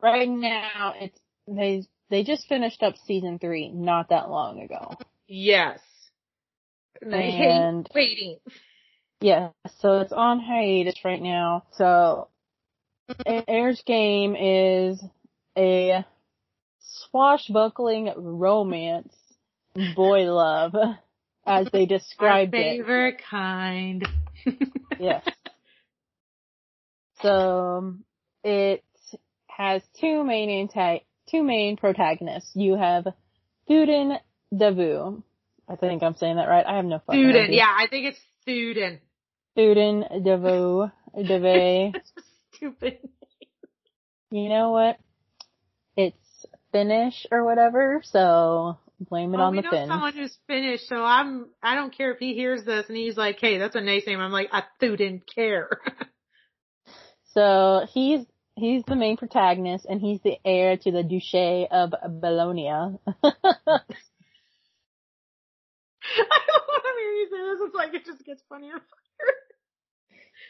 right 0.02 0.28
now 0.28 0.94
it's 1.00 1.18
they 1.48 1.84
they 2.10 2.22
just 2.22 2.46
finished 2.48 2.82
up 2.82 2.94
season 3.06 3.38
three 3.38 3.70
not 3.70 4.10
that 4.10 4.28
long 4.28 4.60
ago. 4.60 4.96
Yes. 5.26 5.80
And, 7.00 7.14
and 7.14 7.88
waiting. 7.94 8.36
Yeah, 9.22 9.50
so 9.80 10.00
it's 10.00 10.12
on 10.12 10.40
hiatus 10.40 11.04
right 11.04 11.22
now. 11.22 11.64
So 11.72 12.28
Heir's 13.26 13.82
game 13.86 14.36
is 14.36 15.02
a 15.56 16.04
swashbuckling 16.80 18.12
romance 18.16 19.14
boy 19.94 20.20
love, 20.32 20.74
as 21.46 21.68
they 21.72 21.86
described 21.86 22.54
Our 22.54 22.60
favorite 22.60 23.14
it. 23.14 23.20
kind. 23.28 24.08
yes. 24.98 25.24
So 27.20 27.78
um, 27.78 28.04
it 28.42 28.82
has 29.48 29.82
two 30.00 30.24
main 30.24 30.68
two 31.30 31.42
main 31.42 31.76
protagonists. 31.76 32.50
You 32.54 32.76
have 32.76 33.06
Thuden 33.68 34.18
Davu. 34.52 35.22
I 35.68 35.76
think 35.76 36.02
I'm 36.02 36.16
saying 36.16 36.36
that 36.36 36.48
right. 36.48 36.66
I 36.66 36.76
have 36.76 36.84
no 36.84 37.00
fucking 37.06 37.20
Thuden. 37.22 37.44
idea. 37.44 37.56
Yeah, 37.58 37.74
I 37.78 37.86
think 37.88 38.06
it's 38.06 38.20
Thuden. 38.46 38.98
Thuden 39.56 40.24
Davu. 40.24 40.90
Dave. 41.14 41.92
Stupid. 42.54 42.98
You 44.30 44.48
know 44.48 44.70
what? 44.70 44.98
It's 45.96 46.46
Finnish 46.72 47.26
or 47.30 47.44
whatever, 47.44 48.00
so 48.04 48.78
blame 48.98 49.34
it 49.34 49.38
oh, 49.38 49.42
on 49.44 49.52
we 49.52 49.58
the 49.58 49.62
know 49.62 49.70
Finns. 49.70 49.88
someone 49.88 50.14
who's 50.14 50.38
Finnish, 50.46 50.80
so 50.88 50.96
I'm. 50.96 51.48
I 51.62 51.74
don't 51.74 51.94
care 51.94 52.12
if 52.12 52.18
he 52.18 52.34
hears 52.34 52.64
this 52.64 52.86
and 52.88 52.96
he's 52.96 53.16
like, 53.16 53.38
"Hey, 53.40 53.58
that's 53.58 53.76
a 53.76 53.80
nice 53.80 54.06
name." 54.06 54.20
I'm 54.20 54.32
like, 54.32 54.48
I 54.52 54.62
didn't 54.80 55.24
care. 55.34 55.68
So 57.34 57.86
he's 57.92 58.26
he's 58.56 58.82
the 58.86 58.96
main 58.96 59.16
protagonist, 59.16 59.86
and 59.88 60.00
he's 60.00 60.20
the 60.20 60.36
heir 60.44 60.76
to 60.76 60.90
the 60.92 61.02
Duché 61.02 61.66
of 61.70 61.92
Bologna. 62.20 62.68
I 62.68 62.88
don't 62.90 63.06
want 66.68 66.84
to 66.84 67.00
hear 67.00 67.12
you 67.12 67.28
say 67.30 67.38
this. 67.38 67.60
It's 67.66 67.74
like 67.74 67.94
it 67.94 68.04
just 68.04 68.24
gets 68.24 68.42
funnier. 68.48 68.74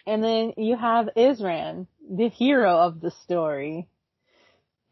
And 0.07 0.23
then 0.23 0.53
you 0.57 0.77
have 0.77 1.09
Isran, 1.17 1.87
the 2.11 2.29
hero 2.29 2.79
of 2.79 3.01
the 3.01 3.11
story, 3.11 3.89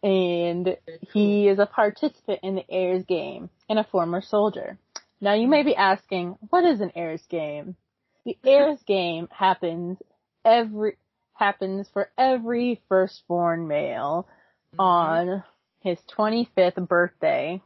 and 0.02 0.76
he 1.12 1.49
is 1.49 1.58
a 1.58 1.66
participant 1.66 2.40
in 2.42 2.54
the 2.54 2.70
heirs 2.70 3.04
game 3.04 3.50
and 3.68 3.78
a 3.78 3.84
former 3.84 4.22
soldier. 4.22 4.78
Now 5.20 5.34
you 5.34 5.49
may 5.49 5.62
be 5.62 5.76
asking, 5.76 6.37
what 6.49 6.64
is 6.64 6.80
an 6.80 6.92
heirs 6.94 7.22
game? 7.28 7.76
The 8.25 8.38
heirs 8.44 8.82
game 8.87 9.28
happens 9.30 9.99
every 10.44 10.96
happens 11.34 11.88
for 11.92 12.10
every 12.18 12.80
firstborn 12.88 13.66
male 13.66 14.28
mm-hmm. 14.75 14.80
on 14.80 15.44
his 15.80 15.99
25th 16.16 16.87
birthday. 16.87 17.60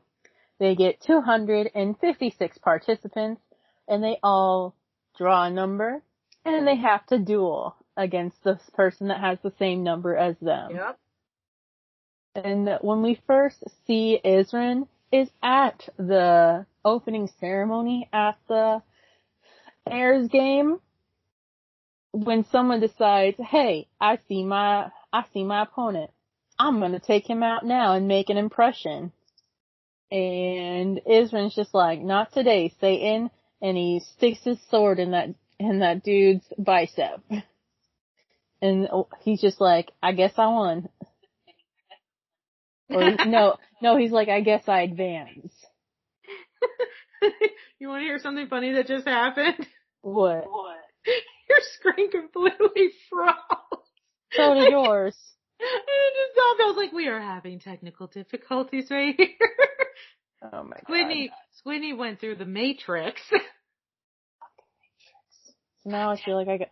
They 0.61 0.76
get 0.76 1.02
256 1.02 2.59
participants 2.59 3.42
and 3.88 4.02
they 4.02 4.18
all 4.23 4.75
draw 5.16 5.44
a 5.44 5.50
number 5.50 6.02
and 6.44 6.66
they 6.66 6.73
mm-hmm. 6.73 6.83
have 6.83 7.06
to 7.06 7.18
duel 7.18 7.76
against 7.97 8.42
this 8.44 8.61
person 8.75 9.09
that 9.09 9.21
has 9.21 9.38
the 9.42 9.52
same 9.59 9.83
number 9.83 10.16
as 10.16 10.37
them. 10.40 10.73
Yep. 10.75 10.99
And 12.35 12.78
when 12.80 13.02
we 13.02 13.21
first 13.26 13.62
see 13.87 14.21
Isran 14.25 14.88
is 15.12 15.30
at 15.42 15.88
the 15.97 16.66
opening 16.85 17.30
ceremony 17.38 18.09
at 18.12 18.37
the 18.49 18.83
Heirs 19.88 20.28
game 20.28 20.80
when 22.11 22.44
someone 22.50 22.80
decides, 22.80 23.37
hey, 23.38 23.88
I 24.00 24.18
see 24.28 24.44
my, 24.44 24.90
I 25.12 25.25
see 25.33 25.44
my 25.44 25.62
opponent. 25.62 26.11
I'm 26.59 26.80
gonna 26.80 27.00
take 27.00 27.28
him 27.28 27.42
out 27.42 27.64
now 27.64 27.94
and 27.94 28.09
make 28.09 28.30
an 28.30 28.37
impression. 28.37 29.12
And 30.11 31.00
Isran's 31.09 31.54
just 31.54 31.75
like, 31.75 32.00
not 32.00 32.33
today, 32.33 32.73
Satan. 32.80 33.30
And 33.64 33.78
he 33.78 34.02
sticks 34.18 34.40
his 34.44 34.59
sword 34.71 34.99
in 34.99 35.12
that, 35.12 35.30
in 35.59 35.78
that 35.78 36.04
dude's 36.04 36.44
bicep. 36.59 37.23
And 38.61 38.87
he's 39.23 39.40
just 39.40 39.59
like, 39.59 39.90
I 40.02 40.12
guess 40.12 40.35
I 40.37 40.49
won. 40.49 40.90
Or 42.90 43.16
no, 43.25 43.56
no, 43.80 43.97
he's 43.97 44.11
like, 44.11 44.28
I 44.28 44.42
guess 44.42 44.64
I 44.68 44.83
advance. 44.83 45.50
you 47.78 47.88
want 47.88 48.02
to 48.02 48.04
hear 48.04 48.18
something 48.18 48.49
funny 48.49 48.73
that 48.73 48.87
just 48.87 49.09
happened? 49.09 49.66
What? 50.02 50.44
Your 51.49 51.59
screen 51.78 52.11
completely 52.11 52.90
froze. 53.11 53.35
So 54.33 54.52
did 54.52 54.73
yours. 54.73 55.16
It 55.59 56.14
just 56.16 56.33
stopped. 56.35 56.61
I 56.61 56.66
was 56.66 56.76
like, 56.76 56.92
we 56.92 57.06
are 57.09 57.21
having 57.21 57.61
technical 57.61 58.09
difficulties 58.09 58.90
right 58.90 59.14
here. 59.16 59.28
Oh 60.52 60.64
my 60.64 60.76
god. 60.76 60.90
Squidney, 60.90 61.28
Squidney 61.64 61.97
went 61.97 62.21
through 62.21 62.37
the 62.37 62.44
matrix. 62.44 63.23
So 65.85 65.91
now 65.91 66.11
I 66.11 66.21
feel 66.23 66.37
like 66.37 66.49
I 66.49 66.57
got, 66.59 66.69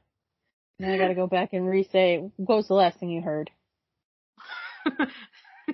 now 0.79 0.93
I 0.93 0.99
gotta 0.99 1.15
go 1.15 1.27
back 1.29 1.53
and 1.53 1.69
re-say, 1.69 2.19
what 2.37 2.57
was 2.57 2.69
the 2.69 2.75
last 2.75 2.99
thing 2.99 3.11
you 3.11 3.23
heard? 3.23 3.51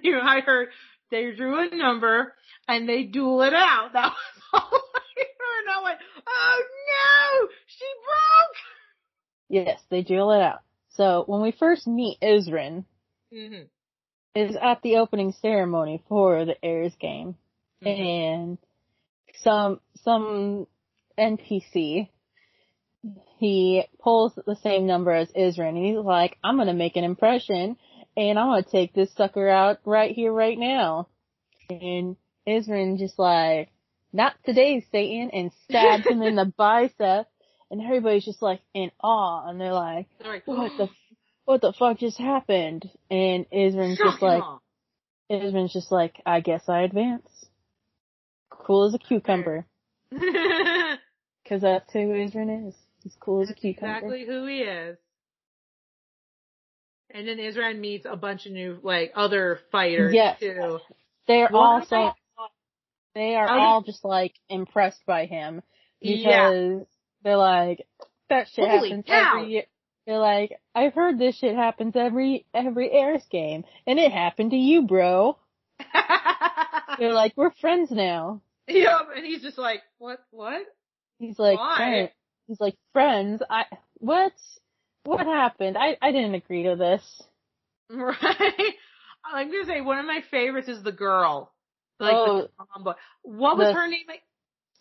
you 0.03 0.13
know, 0.13 0.21
I 0.23 0.41
heard 0.41 0.69
they 1.11 1.31
drew 1.33 1.59
a 1.59 1.75
number 1.75 2.35
and 2.67 2.89
they 2.89 3.05
duel 3.05 3.43
it 3.43 3.55
out. 3.55 3.91
That 3.95 4.13
was 4.13 4.43
all 4.53 4.81
I 4.95 5.23
heard. 5.25 5.67
And 5.67 5.79
I 5.79 5.83
went, 5.85 5.99
oh 6.29 6.63
no, 6.91 7.49
she 7.67 7.85
broke. 8.05 9.67
Yes, 9.67 9.81
they 9.91 10.03
duel 10.03 10.33
it 10.33 10.43
out. 10.43 10.61
So 10.91 11.25
when 11.27 11.41
we 11.41 11.53
first 11.53 11.87
meet 11.87 12.19
Isran, 12.23 12.85
Mm-hmm. 13.33 13.65
is 14.35 14.57
at 14.57 14.81
the 14.81 14.97
opening 14.97 15.35
ceremony 15.43 16.03
for 16.09 16.47
the 16.47 16.55
Heirs 16.65 16.95
game, 16.99 17.37
and 17.85 18.57
some 19.43 19.81
some 20.03 20.67
NPC 21.19 22.09
he 23.39 23.85
pulls 24.01 24.35
the 24.35 24.57
same 24.63 24.87
number 24.87 25.13
as 25.13 25.31
Isran, 25.33 25.71
and 25.71 25.85
he's 25.85 25.97
like, 25.97 26.37
"I'm 26.43 26.57
gonna 26.57 26.75
make 26.75 26.97
an 26.97 27.05
impression, 27.05 27.77
and 28.17 28.39
I'm 28.39 28.49
gonna 28.49 28.63
take 28.63 28.93
this 28.93 29.13
sucker 29.15 29.49
out 29.49 29.79
right 29.85 30.15
here, 30.15 30.33
right 30.33 30.59
now." 30.59 31.09
And 31.71 32.17
Isran 32.47 32.99
just 32.99 33.19
like, 33.19 33.71
"Not 34.13 34.35
today, 34.45 34.81
Satan," 34.91 35.31
and 35.31 35.53
stabs 35.65 36.07
him 36.07 36.23
in 36.23 36.35
the 36.35 36.47
bicep, 36.57 37.29
and 37.71 37.81
everybody's 37.81 38.25
just 38.25 38.43
like 38.43 38.61
in 38.75 38.91
awe, 39.01 39.49
and 39.49 39.61
they're 39.61 39.73
like, 39.73 40.09
Sorry. 40.21 40.43
"What 40.45 40.77
the 40.77 40.89
what 41.45 41.61
the 41.61 41.73
fuck 41.73 41.99
just 41.99 42.19
happened?" 42.19 42.91
And 43.11 43.49
Isran's 43.51 43.99
just 43.99 44.21
like, 44.21 44.43
Isran's 45.31 45.73
just 45.73 45.93
like, 45.93 46.21
I 46.25 46.41
guess 46.41 46.69
I 46.69 46.83
advance. 46.83 47.29
Cool 48.51 48.87
as 48.87 48.95
a 48.95 48.99
cucumber. 48.99 49.67
Cause 51.49 51.63
that's 51.63 51.93
who 51.93 51.99
Isran 52.01 52.69
is. 52.69 52.75
He's 53.09 53.17
cool 53.21 53.41
as 53.41 53.49
a 53.49 53.55
cucumber. 53.55 53.97
exactly 53.97 54.27
who 54.27 54.45
he 54.47 54.59
is. 54.59 54.99
And 57.11 57.27
then 57.27 57.39
Israel 57.39 57.73
meets 57.73 58.05
a 58.05 58.17
bunch 58.17 58.45
of 58.45 58.53
new, 58.53 58.79
like, 58.83 59.13
other 59.15 59.61
fighters 59.73 60.13
Yes. 60.15 60.39
too. 60.39 60.79
They're 61.27 61.51
all 61.55 61.83
so, 61.87 62.13
they 63.15 63.35
are 63.35 63.47
oh, 63.47 63.49
How 63.49 63.61
all 63.61 63.83
just 63.83 64.05
like 64.05 64.35
impressed 64.51 65.07
by 65.07 65.25
him. 65.25 65.63
Because 66.03 66.21
Yeah. 66.23 66.85
they're 67.25 67.37
like, 67.39 67.87
that 68.29 68.49
shit 68.49 68.69
Holy 68.69 68.91
happens 68.91 69.05
cow. 69.07 69.37
every 69.39 69.53
year. 69.53 69.63
They're 70.07 70.19
like, 70.19 70.61
I've 70.75 70.93
heard 70.93 71.19
this 71.19 71.39
shit 71.39 71.57
happens 71.57 71.97
every, 71.97 72.45
every 72.53 72.91
Heirs 72.91 73.25
game. 73.31 73.65
And 73.87 73.99
it 73.99 74.13
happened 74.13 74.51
to 74.51 74.57
you, 74.59 74.83
bro. 74.83 75.39
They're 76.99 77.15
like, 77.15 77.33
we're 77.37 77.53
friends 77.53 77.91
now. 77.91 78.43
yep. 78.67 79.09
And 79.17 79.25
he's 79.25 79.41
just 79.43 79.57
like, 79.57 79.81
what, 79.97 80.19
what? 80.31 80.63
He's 81.19 81.39
like, 81.39 81.59
Why? 81.59 82.13
He's 82.49 82.61
like, 82.61 82.75
friends, 82.93 83.43
I, 83.49 83.65
what? 83.95 84.33
What 85.05 85.25
happened? 85.27 85.77
I, 85.79 85.97
I 86.03 86.11
didn't 86.13 86.35
agree 86.35 86.65
to 86.65 86.77
this. 86.77 87.23
Right? 87.91 88.75
I'm 89.25 89.51
gonna 89.51 89.65
say 89.67 89.81
one 89.81 89.99
of 89.99 90.05
my 90.07 90.21
favorites 90.31 90.69
is 90.69 90.83
the 90.83 90.93
girl. 90.93 91.53
Like 92.01 92.15
Oh. 92.15 92.43
the 92.43 92.51
tomboy. 92.75 92.93
What 93.23 93.57
was 93.57 93.69
The- 93.69 93.73
her 93.75 93.89
name? 93.89 94.05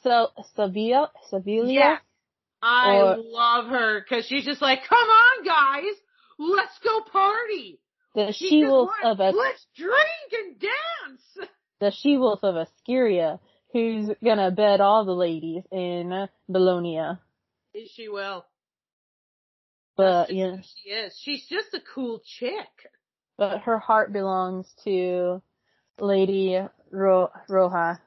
So, 0.04 0.30
Sevilla, 0.56 1.10
Sevilla? 1.30 1.72
Yeah. 1.72 1.98
I 2.62 2.98
Or- 2.98 3.18
love 3.18 3.68
her 3.68 4.02
because 4.02 4.26
she's 4.26 4.44
just 4.46 4.62
like, 4.62 4.80
come 4.88 4.98
on 4.98 5.46
guys, 5.46 5.94
let's 6.38 6.78
go 6.84 7.02
party. 7.12 7.80
The 8.16 8.32
She 8.34 8.50
she-wolf 8.50 8.90
of 9.04 9.20
a, 9.20 9.30
Let's 9.32 9.66
drink 9.76 10.34
and 10.34 10.60
dance. 10.60 11.50
the 11.80 11.92
she-wolf 11.92 12.40
of 12.44 12.56
Askyria, 12.56 13.40
who's 13.74 14.10
gonna 14.24 14.52
bed 14.52 14.82
all 14.82 15.06
the 15.06 15.14
ladies 15.16 15.64
in 15.72 16.28
Bologna. 16.50 17.18
She 17.86 18.10
will. 18.10 18.46
But, 19.96 20.32
know, 20.32 20.60
she 20.62 20.90
is. 20.92 21.20
She's 21.24 21.46
just 21.48 21.74
a 21.74 21.82
cool 21.94 22.22
chick. 22.40 22.70
but 23.38 23.62
her 23.62 23.80
heart 23.80 24.14
belongs 24.14 24.72
to 24.84 25.42
Lady 26.00 26.60
Ro- 26.92 27.32
Roja. 27.50 28.00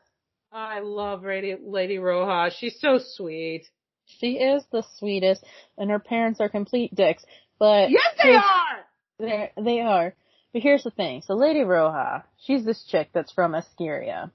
I 0.52 0.80
love 0.80 1.24
Lady, 1.24 1.56
Lady 1.60 1.96
Roja. 1.96 2.52
She's 2.56 2.78
so 2.80 2.98
sweet. 2.98 3.66
She 4.06 4.32
is 4.34 4.64
the 4.72 4.84
sweetest, 4.98 5.44
and 5.78 5.90
her 5.90 5.98
parents 5.98 6.40
are 6.40 6.48
complete 6.48 6.94
dicks. 6.94 7.24
But 7.58 7.90
Yes, 7.90 8.14
they 8.22 8.36
are. 8.36 9.50
They 9.56 9.80
are. 9.80 10.14
But 10.52 10.62
here's 10.62 10.82
the 10.82 10.90
thing. 10.90 11.22
So 11.22 11.34
Lady 11.34 11.60
Roja, 11.60 12.24
she's 12.44 12.64
this 12.64 12.84
chick 12.84 13.10
that's 13.12 13.32
from 13.32 13.54
Askyria, 13.54 14.30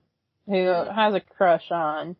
who 0.45 0.53
mm-hmm. 0.53 0.93
has 0.93 1.13
a 1.13 1.19
crush 1.19 1.71
on, 1.71 2.15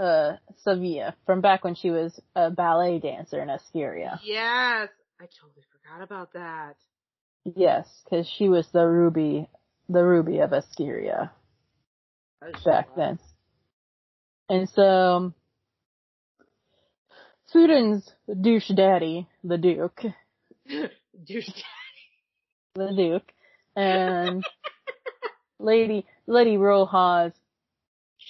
uh, 0.00 0.36
Sevilla 0.64 1.14
from 1.26 1.40
back 1.40 1.62
when 1.64 1.74
she 1.74 1.90
was 1.90 2.18
a 2.34 2.50
ballet 2.50 2.98
dancer 2.98 3.40
in 3.40 3.48
Askyria. 3.48 4.20
Yes. 4.24 4.88
I 5.20 5.26
totally 5.38 5.64
forgot 5.72 6.02
about 6.02 6.32
that. 6.32 6.76
Yes, 7.44 7.86
cause 8.08 8.30
she 8.38 8.48
was 8.48 8.66
the 8.72 8.86
ruby, 8.86 9.48
the 9.88 10.04
ruby 10.04 10.38
of 10.38 10.52
Askyria 10.52 11.30
back 12.64 12.88
then. 12.96 13.18
And 14.48 14.68
so, 14.70 15.32
Fuden's 17.52 18.10
douche 18.40 18.68
daddy, 18.68 19.28
the 19.44 19.58
Duke, 19.58 20.02
Douche. 20.66 21.46
Daddy. 21.46 21.66
The 22.74 22.92
Duke, 22.96 23.32
and 23.76 24.44
Lady 25.58 26.06
Lady 26.26 26.56
Roja's 26.56 27.32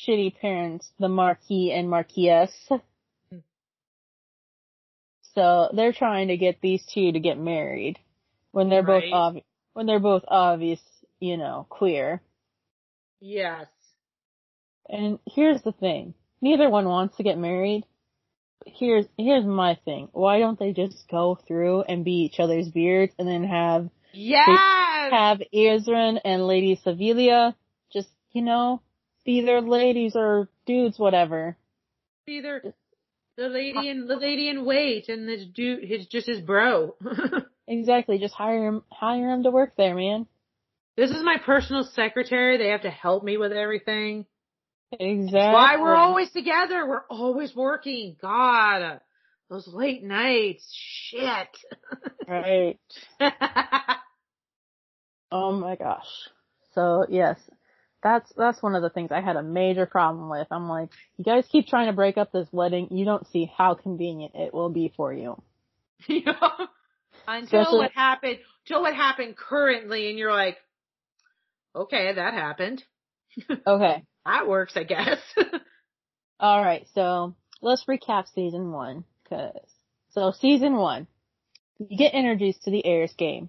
shitty 0.07 0.38
parents, 0.40 0.90
the 0.99 1.09
Marquis 1.09 1.73
and 1.73 1.88
Marquise. 1.90 2.50
So 5.35 5.71
they're 5.75 5.92
trying 5.92 6.28
to 6.28 6.37
get 6.37 6.61
these 6.61 6.85
two 6.92 7.12
to 7.12 7.21
get 7.21 7.38
married 7.38 7.99
when 8.52 8.69
they're 8.69 8.83
both 8.83 9.04
Right. 9.04 9.12
obvious 9.12 9.45
when 9.73 9.87
they're 9.87 10.00
both 10.00 10.25
obvious, 10.26 10.80
you 11.21 11.37
know, 11.37 11.64
queer. 11.71 12.21
Yes. 13.21 13.69
And 14.88 15.21
here's 15.26 15.62
the 15.62 15.71
thing. 15.73 16.14
Neither 16.40 16.69
one 16.69 16.87
wants 16.87 17.16
to 17.16 17.23
get 17.23 17.38
married. 17.38 17.85
Here's 18.66 19.07
here's 19.16 19.45
my 19.45 19.76
thing. 19.85 20.09
Why 20.12 20.40
don't 20.40 20.59
they 20.59 20.73
just 20.73 21.09
go 21.09 21.38
through 21.47 21.83
and 21.83 22.04
be 22.04 22.25
each 22.25 22.40
other's 22.40 22.69
beards 22.69 23.14
and 23.19 23.28
then 23.28 23.45
have 23.45 23.88
Yes. 24.12 24.49
have 25.12 25.40
Isran 25.54 26.21
and 26.25 26.47
Lady 26.47 26.75
Sevilla 26.83 27.57
just, 27.92 28.09
you 28.33 28.42
know, 28.42 28.83
be 29.24 29.42
their 29.44 29.60
ladies 29.60 30.14
or 30.16 30.48
dudes, 30.66 30.98
whatever. 30.98 31.56
Either 32.26 32.74
the 33.36 33.48
lady 33.48 33.88
in 33.88 34.06
the 34.06 34.16
lady 34.16 34.48
in 34.48 34.64
wait 34.64 35.08
and 35.08 35.28
this 35.28 35.44
dude 35.44 35.84
his 35.84 36.06
just 36.06 36.26
his 36.26 36.40
bro. 36.40 36.94
Exactly. 37.70 38.18
Just 38.18 38.34
hire 38.34 38.66
him, 38.66 38.82
hire 38.90 39.30
him 39.30 39.44
to 39.44 39.52
work 39.52 39.74
there, 39.76 39.94
man. 39.94 40.26
this 40.96 41.12
is 41.12 41.22
my 41.22 41.36
personal 41.46 41.84
secretary. 41.94 42.58
They 42.58 42.70
have 42.70 42.82
to 42.82 42.90
help 42.90 43.22
me 43.22 43.36
with 43.36 43.52
everything. 43.52 44.26
Exactly. 44.90 45.38
Why 45.38 45.76
we're 45.80 45.94
always 45.94 46.32
together. 46.32 46.84
We're 46.84 47.04
always 47.08 47.54
working. 47.54 48.16
God, 48.20 49.00
those 49.48 49.68
late 49.68 50.02
nights. 50.02 50.68
Shit. 50.74 51.56
right. 52.26 52.80
Oh 55.32 55.52
my 55.52 55.76
gosh. 55.76 56.08
So 56.74 57.06
yes, 57.08 57.38
that's 58.02 58.33
that's 58.37 58.62
one 58.62 58.75
of 58.75 58.83
the 58.83 58.90
things 58.90 59.11
I 59.12 59.21
had 59.21 59.37
a 59.37 59.42
major 59.42 59.87
problem 59.87 60.28
with. 60.30 60.47
I'm 60.50 60.69
like, 60.69 60.88
you 61.19 61.25
guys 61.25 61.45
keep 61.50 61.66
trying 61.66 61.87
to 61.88 61.92
break 61.92 62.16
up 62.16 62.33
this 62.33 62.49
wedding. 62.52 62.88
You 62.90 63.04
don't 63.04 63.26
see 63.28 63.50
how 63.57 63.75
convenient 63.75 64.33
it 64.35 64.54
will 64.54 64.71
be 64.71 64.92
for 64.97 65.12
you. 65.12 65.40
Until 66.09 66.35
Especially- 67.61 67.78
what 67.78 67.92
happened, 67.92 68.38
until 68.66 68.83
what 68.83 68.95
happened 68.95 69.37
currently, 69.37 70.09
and 70.09 70.19
you're 70.19 70.33
like, 70.33 70.57
okay, 71.75 72.12
that 72.14 72.35
happened. 72.35 72.83
Okay. 73.66 74.02
That 74.26 74.49
works, 74.49 74.76
I 74.76 74.83
guess. 74.85 75.19
All 76.40 76.61
right. 76.62 76.87
So 76.95 77.35
let's 77.62 77.85
recap 77.85 78.26
season 78.35 78.71
one. 78.73 79.04
Cause 79.28 79.52
so 80.11 80.33
season 80.33 80.76
one, 80.76 81.07
you 81.78 81.97
get 81.97 82.12
introduced 82.14 82.64
to 82.64 82.71
the 82.71 82.85
heirs 82.85 83.12
game. 83.16 83.49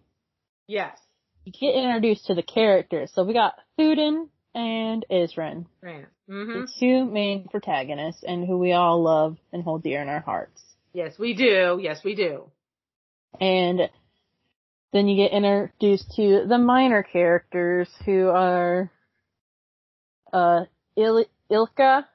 yes. 0.68 0.98
You 1.44 1.52
get 1.52 1.74
introduced 1.76 2.28
to 2.28 2.36
the 2.36 2.44
characters. 2.44 3.12
So 3.16 3.24
we 3.24 3.34
got 3.34 3.56
Thuden 3.80 4.28
and 4.54 5.06
Isran, 5.10 5.66
Right. 5.82 6.06
hmm 6.28 6.62
the 6.62 6.68
two 6.80 7.06
main 7.06 7.48
protagonists, 7.48 8.24
and 8.24 8.46
who 8.46 8.58
we 8.58 8.74
all 8.74 9.02
love 9.02 9.38
and 9.54 9.64
hold 9.64 9.84
dear 9.84 10.02
in 10.02 10.10
our 10.10 10.20
hearts. 10.20 10.62
Yes, 10.94 11.18
we 11.18 11.34
do. 11.34 11.80
Yes, 11.82 12.04
we 12.04 12.16
do. 12.16 12.52
And 13.40 13.90
then 14.92 15.08
you 15.08 15.16
get 15.16 15.32
introduced 15.32 16.12
to 16.18 16.46
the 16.48 16.58
minor 16.58 17.02
characters 17.04 17.90
who 18.06 18.28
are, 18.28 18.92
uh, 20.34 20.66
Il- 20.98 21.26
Ilka. 21.50 22.08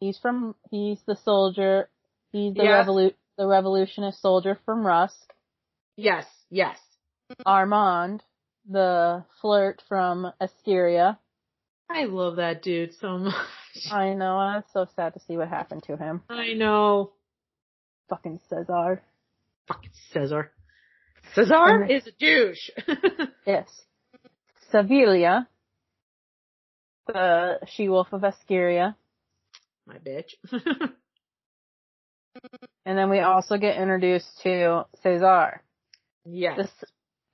He's 0.00 0.18
from, 0.18 0.54
he's 0.70 1.00
the 1.06 1.16
soldier. 1.16 1.88
He's 2.32 2.54
the 2.54 2.64
Yes. 2.64 2.86
revolu- 2.86 3.14
the 3.38 3.46
revolutionist 3.46 4.20
soldier 4.20 4.58
from 4.64 4.84
Rusk. 4.86 5.32
Yes, 5.96 6.26
yes. 6.50 6.78
Armand, 7.46 8.22
the 8.68 9.24
flirt 9.40 9.82
from 9.88 10.32
Asteria. 10.40 11.18
I 11.88 12.04
love 12.04 12.36
that 12.36 12.62
dude 12.62 12.94
so 13.00 13.18
much. 13.18 13.34
I 13.92 14.14
know, 14.14 14.36
I'm 14.36 14.64
so 14.72 14.86
sad 14.96 15.14
to 15.14 15.20
see 15.20 15.36
what 15.36 15.48
happened 15.48 15.84
to 15.84 15.96
him. 15.96 16.22
I 16.28 16.52
know. 16.54 17.12
Fucking 18.08 18.40
Cesar. 18.48 19.02
Fucking 19.68 19.90
Cesar. 20.12 20.52
Cesar 21.34 21.54
And- 21.82 21.90
is 21.90 22.06
a 22.06 22.12
douche. 22.12 22.70
Yes. 23.46 23.68
Sevilla, 24.72 25.46
the 27.06 27.60
she-wolf 27.68 28.08
of 28.12 28.22
Ascaria. 28.22 28.96
My 29.86 29.98
bitch. 29.98 30.34
And 32.84 32.96
then 32.98 33.08
we 33.10 33.20
also 33.20 33.56
get 33.56 33.76
introduced 33.76 34.28
to 34.42 34.84
Cesar, 35.02 35.62
yes. 36.24 36.68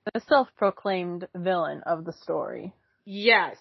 the, 0.05 0.11
the 0.13 0.21
self-proclaimed 0.27 1.27
villain 1.35 1.81
of 1.85 2.05
the 2.05 2.13
story. 2.13 2.73
yes. 3.05 3.57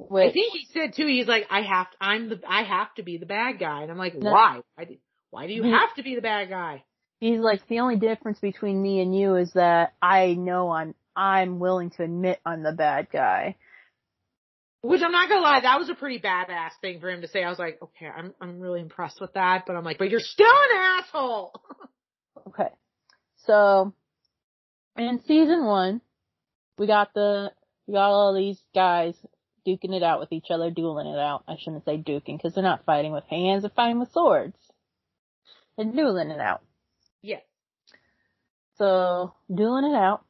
I 0.00 0.30
think 0.30 0.52
he 0.52 0.66
said 0.72 0.94
too, 0.94 1.06
he's 1.06 1.26
like, 1.26 1.46
I 1.50 1.62
have, 1.62 1.90
to, 1.90 1.96
I'm 2.00 2.28
the, 2.28 2.40
I 2.46 2.62
have 2.64 2.94
to 2.96 3.02
be 3.02 3.18
the 3.18 3.26
bad 3.26 3.58
guy. 3.58 3.82
And 3.82 3.90
I'm 3.90 3.98
like, 3.98 4.14
No. 4.14 4.30
why? 4.30 4.60
Why 4.74 4.84
do, 4.84 4.96
why 5.30 5.46
do 5.46 5.52
you 5.54 5.62
have 5.62 5.94
to 5.96 6.02
be 6.02 6.14
the 6.14 6.20
bad 6.20 6.50
guy? 6.50 6.84
he's 7.20 7.40
like, 7.40 7.66
the 7.68 7.80
only 7.80 7.96
difference 7.96 8.38
between 8.38 8.80
me 8.80 9.00
and 9.00 9.16
you 9.16 9.36
is 9.36 9.52
that 9.54 9.94
I 10.02 10.34
know 10.34 10.70
I'm, 10.70 10.94
I'm 11.14 11.58
willing 11.58 11.90
to 11.90 12.02
admit 12.02 12.40
I'm 12.44 12.62
the 12.62 12.72
bad 12.72 13.08
guy. 13.10 13.56
Which 14.82 15.00
I'm 15.02 15.12
not 15.12 15.28
gonna 15.28 15.40
lie, 15.40 15.60
that 15.60 15.78
was 15.78 15.88
a 15.88 15.94
pretty 15.94 16.20
badass 16.20 16.72
thing 16.80 17.00
for 17.00 17.10
him 17.10 17.22
to 17.22 17.28
say. 17.28 17.42
I 17.42 17.48
was 17.48 17.58
like, 17.58 17.78
okay, 17.82 18.06
I'm, 18.06 18.34
I'm 18.40 18.60
really 18.60 18.80
impressed 18.80 19.20
with 19.20 19.32
that, 19.32 19.64
but 19.66 19.74
I'm 19.74 19.82
like, 19.84 19.98
but 19.98 20.10
you're 20.10 20.20
still 20.20 20.46
an 20.46 20.76
asshole. 20.76 21.52
Okay. 22.48 22.68
So, 23.46 23.92
in 24.96 25.20
season 25.26 25.64
one, 25.64 26.00
we 26.78 26.86
got 26.86 27.12
the, 27.12 27.50
we 27.86 27.94
got 27.94 28.10
all 28.10 28.34
these 28.34 28.60
guys 28.72 29.14
duking 29.66 29.94
it 29.94 30.02
out 30.02 30.20
with 30.20 30.32
each 30.32 30.50
other, 30.50 30.70
dueling 30.70 31.06
it 31.06 31.18
out. 31.18 31.44
I 31.48 31.56
shouldn't 31.58 31.84
say 31.84 31.98
duking 31.98 32.36
because 32.36 32.54
they're 32.54 32.62
not 32.62 32.84
fighting 32.84 33.12
with 33.12 33.24
hands, 33.24 33.62
they're 33.62 33.70
fighting 33.70 33.98
with 33.98 34.12
swords. 34.12 34.56
They're 35.76 35.86
dueling 35.86 36.30
it 36.30 36.40
out. 36.40 36.62
Yeah. 37.22 37.40
So, 38.78 39.34
dueling 39.52 39.92
it 39.92 39.96
out. 39.96 40.24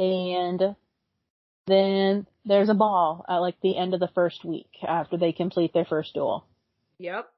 And 0.00 0.76
then 1.66 2.26
there's 2.44 2.68
a 2.68 2.74
ball 2.74 3.24
at 3.28 3.36
like 3.38 3.60
the 3.60 3.76
end 3.76 3.94
of 3.94 4.00
the 4.00 4.10
first 4.14 4.44
week 4.44 4.70
after 4.86 5.16
they 5.16 5.32
complete 5.32 5.72
their 5.72 5.84
first 5.84 6.14
duel. 6.14 6.46
Yep. 6.98 7.28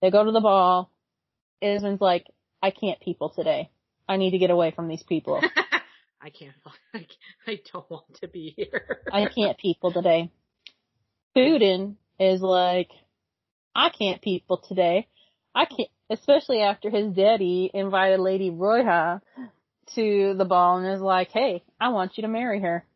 They 0.00 0.10
go 0.10 0.24
to 0.24 0.32
the 0.32 0.40
ball. 0.40 0.90
Isman's 1.60 2.00
like, 2.00 2.26
I 2.62 2.70
can't 2.70 3.00
people 3.00 3.30
today. 3.30 3.70
I 4.08 4.16
need 4.16 4.32
to 4.32 4.38
get 4.38 4.50
away 4.50 4.70
from 4.70 4.88
these 4.88 5.02
people. 5.02 5.40
I 6.24 6.30
can't, 6.30 6.54
I, 6.94 6.98
can't- 6.98 7.08
I 7.46 7.60
don't 7.70 7.90
want 7.90 8.14
to 8.22 8.28
be 8.28 8.54
here. 8.56 9.00
I 9.12 9.26
can't 9.26 9.58
people 9.58 9.92
today. 9.92 10.30
Fudin 11.36 11.96
is 12.18 12.40
like, 12.40 12.88
I 13.74 13.90
can't 13.90 14.22
people 14.22 14.56
today. 14.66 15.06
I 15.54 15.66
can't, 15.66 15.90
especially 16.08 16.60
after 16.62 16.88
his 16.88 17.12
daddy 17.12 17.70
invited 17.74 18.20
Lady 18.20 18.50
Royha 18.50 19.20
to 19.94 20.34
the 20.38 20.44
ball 20.46 20.78
and 20.78 20.94
is 20.94 21.02
like, 21.02 21.28
hey, 21.30 21.62
I 21.78 21.90
want 21.90 22.12
you 22.16 22.22
to 22.22 22.28
marry 22.28 22.60
her. 22.60 22.86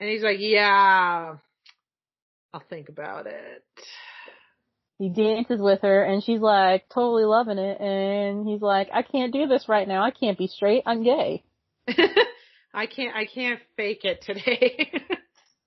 And 0.00 0.10
he's 0.10 0.22
like, 0.22 0.38
yeah, 0.40 1.36
I'll 2.52 2.62
think 2.68 2.88
about 2.88 3.26
it. 3.26 3.64
He 4.98 5.08
dances 5.10 5.60
with 5.60 5.82
her 5.82 6.02
and 6.02 6.24
she's 6.24 6.40
like 6.40 6.88
totally 6.92 7.24
loving 7.24 7.58
it 7.58 7.80
and 7.80 8.48
he's 8.48 8.60
like, 8.60 8.88
I 8.92 9.02
can't 9.02 9.32
do 9.32 9.46
this 9.46 9.68
right 9.68 9.86
now. 9.86 10.02
I 10.02 10.10
can't 10.10 10.36
be 10.36 10.48
straight. 10.48 10.82
I'm 10.86 11.04
gay. 11.04 11.44
I 12.74 12.86
can't, 12.86 13.14
I 13.16 13.24
can't 13.26 13.60
fake 13.76 14.04
it 14.04 14.22
today. 14.22 14.92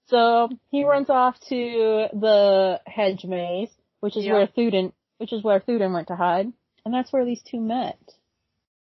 So 0.08 0.50
he 0.72 0.84
runs 0.84 1.10
off 1.10 1.40
to 1.48 2.08
the 2.12 2.82
hedge 2.86 3.24
maze, 3.24 3.70
which 4.02 4.18
is 4.18 4.26
Yeah. 4.26 4.34
where 4.34 4.48
Thuden, 4.48 4.92
which 5.20 5.32
is 5.32 5.42
where 5.42 5.62
Thuden 5.62 5.94
went 5.94 6.10
to 6.10 6.18
hide. 6.18 6.52
And 6.84 6.94
that's 6.94 7.14
where 7.14 7.24
these 7.24 7.42
two 7.42 7.62
met. 7.62 7.98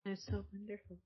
it's 0.05 0.27
so 0.27 0.45
wonderful. 0.53 0.97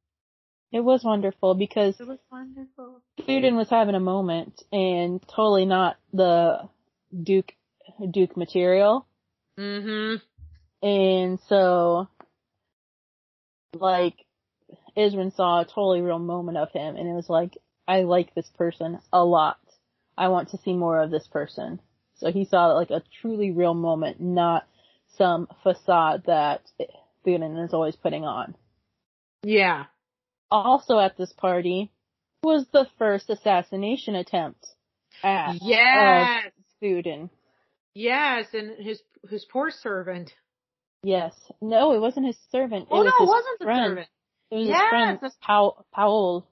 It 0.73 0.81
was 0.81 1.05
wonderful 1.05 1.55
because 1.57 2.01
It 2.01 2.07
was 2.09 2.21
wonderful. 2.33 3.03
Thuden 3.21 3.55
was 3.57 3.69
having 3.69 3.95
a 3.97 4.01
moment 4.01 4.63
and 4.73 5.21
totally 5.29 5.67
not 5.67 5.99
the 6.15 6.71
Duke, 7.23 7.53
Duke 8.11 8.35
material. 8.35 9.07
Mm-hmm. 9.59 10.87
And 10.89 11.39
so, 11.51 12.09
like, 13.75 14.15
Isran 14.97 15.35
saw 15.35 15.61
a 15.61 15.65
totally 15.65 16.01
real 16.01 16.19
moment 16.19 16.59
of 16.59 16.71
him 16.73 16.97
and 16.97 17.09
it 17.09 17.15
was 17.15 17.29
like, 17.29 17.57
I 17.87 18.03
like 18.03 18.35
this 18.35 18.51
person 18.57 18.99
a 19.13 19.25
lot. 19.25 19.59
I 20.17 20.29
want 20.29 20.51
to 20.51 20.59
see 20.59 20.75
more 20.75 21.01
of 21.01 21.11
this 21.11 21.27
person. 21.27 21.81
So 22.17 22.33
he 22.33 22.45
saw 22.45 22.67
like 22.69 22.91
a 22.91 23.03
truly 23.21 23.51
real 23.53 23.75
moment, 23.75 24.21
not 24.21 24.67
some 25.17 25.49
facade 25.63 26.25
that 26.27 26.63
Thuden 27.25 27.65
is 27.65 27.73
always 27.73 27.97
putting 27.97 28.25
on. 28.25 28.55
Yeah. 29.43 29.85
Also 30.51 30.99
at 30.99 31.17
this 31.17 31.33
party 31.33 31.91
was 32.43 32.67
the 32.73 32.87
first 32.99 33.31
assassination 33.31 34.15
attempt 34.15 34.67
at 35.23 35.63
Yes. 35.63 36.45
Uh, 36.47 36.51
Thuden. 36.83 37.31
Yes, 37.95 38.47
and 38.53 38.77
his 38.79 39.03
his 39.29 39.45
poor 39.45 39.71
servant. 39.71 40.33
Yes. 41.03 41.35
No, 41.61 41.93
it 41.93 42.01
wasn't 42.01 42.27
his 42.27 42.39
servant. 42.51 42.85
It 42.85 42.89
Oh 42.93 43.03
was 43.03 43.13
no, 43.19 43.25
it 43.25 43.29
wasn't 43.29 43.59
the 43.59 43.65
servant. 43.65 44.09
It 44.51 44.57
was 44.57 44.69
Yes, 44.69 44.81
his 44.81 44.89
friend, 44.89 45.19
that's- 45.21 45.37
Paul, 45.43 45.87
Paul. 45.93 46.47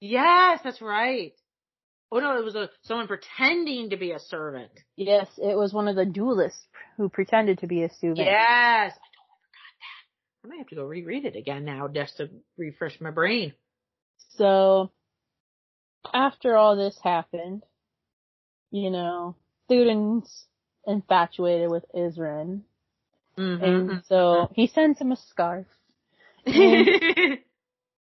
Yes, 0.00 0.60
that's 0.64 0.80
right. 0.80 1.32
Oh 2.12 2.18
no, 2.18 2.36
it 2.38 2.44
was 2.44 2.56
a 2.56 2.70
someone 2.82 3.06
pretending 3.06 3.90
to 3.90 3.96
be 3.96 4.10
a 4.10 4.18
servant. 4.18 4.72
Yes, 4.96 5.28
it 5.38 5.56
was 5.56 5.72
one 5.72 5.86
of 5.86 5.94
the 5.94 6.04
duelists 6.06 6.66
who 6.96 7.08
pretended 7.08 7.58
to 7.60 7.66
be 7.68 7.82
a 7.84 7.90
student. 7.90 8.18
Yes, 8.18 8.92
I 8.96 9.06
totally 9.14 9.38
forgot 9.46 9.74
that. 9.78 10.44
I 10.44 10.48
might 10.48 10.58
have 10.58 10.66
to 10.68 10.74
go 10.74 10.84
reread 10.84 11.24
it 11.24 11.36
again 11.36 11.64
now 11.64 11.86
just 11.86 12.16
to 12.16 12.30
refresh 12.58 13.00
my 13.00 13.10
brain. 13.10 13.52
So, 14.30 14.90
after 16.12 16.56
all 16.56 16.74
this 16.76 16.98
happened, 17.04 17.62
you 18.72 18.90
know, 18.90 19.36
students 19.66 20.46
infatuated 20.86 21.70
with 21.70 21.84
Isrin, 21.94 22.62
Mm-hmm. 23.38 23.64
and 23.64 24.04
so 24.06 24.50
he 24.54 24.66
sends 24.66 24.98
him 24.98 25.12
a 25.12 25.16
scarf. 25.16 25.66
Isrin 26.46 27.40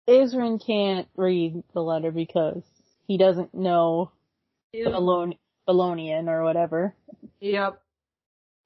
can't 0.66 1.09
read 1.16 1.62
the 1.75 1.81
letter 1.83 2.11
because 2.11 2.62
he 3.07 3.18
doesn't 3.18 3.55
know 3.55 4.11
Balon- 4.75 5.38
Balonian 5.68 6.29
or 6.29 6.45
whatever. 6.45 6.95
yep. 7.40 7.81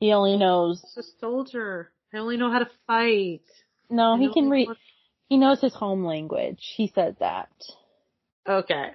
He 0.01 0.13
only 0.13 0.37
knows, 0.37 0.83
He's 0.95 1.05
a 1.07 1.09
soldier. 1.21 1.91
I 2.15 2.19
only 2.19 2.37
know 2.37 2.51
how 2.53 2.59
to 2.61 2.69
fight. 2.87 3.43
no, 3.91 4.15
I 4.15 4.19
he 4.19 4.33
can 4.33 4.51
read, 4.51 4.69
what- 4.69 4.77
he 5.29 5.39
knows 5.39 5.61
his 5.61 5.75
home 5.75 6.05
language. 6.05 6.61
He 6.77 6.93
said 6.95 7.17
that. 7.21 7.49
Okay. 8.49 8.91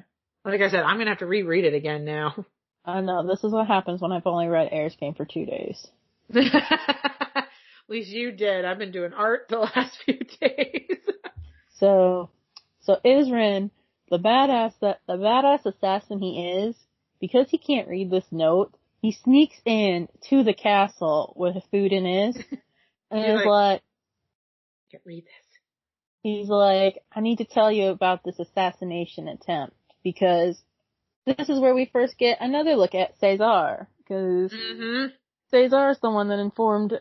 Like 0.46 0.62
I 0.62 0.70
said, 0.70 0.82
I'm 0.84 0.98
gonna 0.98 1.10
have 1.12 1.20
to 1.20 1.26
reread 1.26 1.66
it 1.66 1.74
again 1.74 2.06
now. 2.06 2.46
I 2.86 3.02
know, 3.02 3.28
this 3.28 3.44
is 3.44 3.52
what 3.52 3.68
happens 3.68 4.02
when 4.02 4.12
I've 4.12 4.26
only 4.26 4.48
read 4.48 4.70
Heir's 4.72 4.96
Game 4.96 5.14
for 5.14 5.26
two 5.26 5.46
days. 5.46 5.86
Least 7.92 8.10
you 8.12 8.32
did. 8.32 8.64
I've 8.64 8.78
been 8.78 8.92
doing 8.94 9.12
art 9.12 9.48
the 9.50 9.58
last 9.76 9.98
few 10.06 10.18
days. 10.40 10.98
So, 11.78 12.30
so 12.80 12.98
Isrin, 13.04 13.70
the 14.10 14.18
badass 14.18 14.74
that 14.80 15.02
the 15.08 15.18
badass 15.18 15.66
assassin 15.66 16.20
he 16.20 16.42
is, 16.68 16.76
because 17.20 17.50
he 17.50 17.58
can't 17.58 17.90
read 17.90 18.10
this 18.10 18.24
note, 18.32 18.74
he 19.02 19.12
sneaks 19.12 19.58
in 19.66 20.08
to 20.30 20.42
the 20.44 20.54
castle 20.54 21.34
where 21.36 21.52
the 21.52 21.62
food 21.70 21.92
in 21.92 22.06
is, 22.06 22.38
and 23.12 23.26
is 23.26 23.36
like- 23.36 23.46
like, 23.46 23.82
Can't 24.92 25.04
read 25.06 25.26
this. 25.26 25.60
he's 26.24 26.48
like, 26.48 27.00
I 27.14 27.20
need 27.20 27.40
to 27.40 27.46
tell 27.46 27.70
you 27.72 27.88
about 27.88 28.24
this 28.24 28.40
assassination 28.40 29.28
attempt 29.28 29.76
because 30.02 30.62
this 31.26 31.50
is 31.50 31.60
where 31.60 31.76
we 31.76 31.90
first 31.92 32.18
get 32.18 32.38
another 32.40 32.76
look 32.76 32.96
at 32.96 33.20
Caesar 33.20 33.90
because 33.98 34.54
Mm-hmm. 34.54 35.08
Caesar 35.52 35.90
is 35.90 36.00
the 36.00 36.10
one 36.10 36.30
that 36.30 36.40
informed 36.40 36.94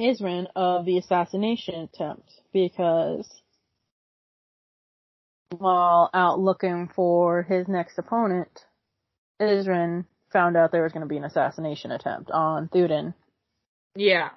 Isrin 0.00 0.46
of 0.56 0.86
the 0.86 0.98
assassination 0.98 1.88
attempt 1.92 2.28
because 2.52 3.28
while 5.50 6.10
out 6.14 6.40
looking 6.40 6.88
for 6.94 7.42
his 7.42 7.68
next 7.68 7.98
opponent, 7.98 8.64
Isrin 9.40 10.06
found 10.32 10.56
out 10.56 10.72
there 10.72 10.82
was 10.82 10.92
going 10.92 11.02
to 11.02 11.08
be 11.08 11.16
an 11.16 11.24
assassination 11.24 11.90
attempt 11.90 12.30
on 12.30 12.68
Thuden. 12.68 13.14
Yeah. 13.94 14.30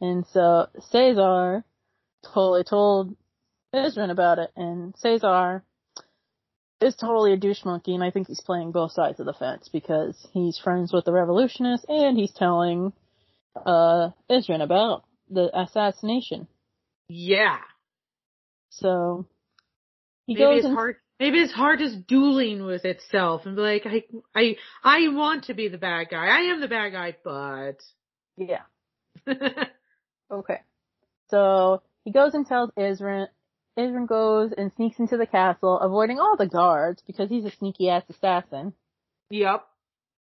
And 0.00 0.24
so 0.26 0.66
Caesar 0.90 1.64
totally 2.32 2.64
told 2.64 3.16
Isrin 3.74 4.10
about 4.10 4.38
it, 4.38 4.50
and 4.56 4.94
Caesar 4.98 5.64
is 6.80 6.94
totally 6.96 7.32
a 7.32 7.36
douche 7.36 7.64
monkey, 7.64 7.94
and 7.94 8.04
I 8.04 8.10
think 8.10 8.28
he's 8.28 8.42
playing 8.42 8.72
both 8.72 8.92
sides 8.92 9.18
of 9.18 9.26
the 9.26 9.32
fence 9.32 9.68
because 9.72 10.28
he's 10.32 10.58
friends 10.58 10.92
with 10.92 11.04
the 11.04 11.12
revolutionists 11.12 11.86
and 11.88 12.18
he's 12.18 12.32
telling 12.32 12.92
uh 13.56 14.10
Isrin 14.30 14.62
about 14.62 15.04
the 15.30 15.50
assassination. 15.58 16.46
Yeah. 17.08 17.58
So 18.70 19.26
he 20.26 20.34
maybe 20.34 20.44
goes 20.44 20.56
his 20.56 20.64
and 20.66 20.74
heart 20.74 20.98
maybe 21.20 21.40
his 21.40 21.52
heart 21.52 21.80
is 21.80 21.96
dueling 21.96 22.64
with 22.64 22.84
itself 22.84 23.46
and 23.46 23.56
be 23.56 23.62
like, 23.62 23.86
I 23.86 24.04
I 24.34 24.56
I 24.82 25.08
want 25.08 25.44
to 25.44 25.54
be 25.54 25.68
the 25.68 25.78
bad 25.78 26.08
guy. 26.10 26.26
I 26.26 26.52
am 26.52 26.60
the 26.60 26.68
bad 26.68 26.90
guy, 26.90 27.16
but 27.22 27.82
yeah, 28.36 28.62
okay. 30.30 30.60
So 31.28 31.82
he 32.04 32.12
goes 32.12 32.34
and 32.34 32.46
tells 32.46 32.70
Isrin. 32.78 33.28
Isrin 33.78 34.06
goes 34.06 34.52
and 34.56 34.70
sneaks 34.76 35.00
into 35.00 35.16
the 35.16 35.26
castle, 35.26 35.80
avoiding 35.80 36.20
all 36.20 36.36
the 36.36 36.46
guards 36.46 37.02
because 37.06 37.28
he's 37.28 37.44
a 37.44 37.50
sneaky 37.50 37.88
ass 37.88 38.04
assassin. 38.08 38.72
Yep. 39.30 39.66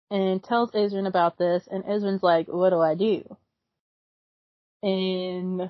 And 0.10 0.44
tells 0.44 0.72
Isrin 0.72 1.08
about 1.08 1.38
this, 1.38 1.68
and 1.70 1.84
Isrin's 1.84 2.24
like, 2.24 2.48
what 2.48 2.70
do 2.70 2.80
I 2.80 2.96
do? 2.96 3.38
And 4.82 5.70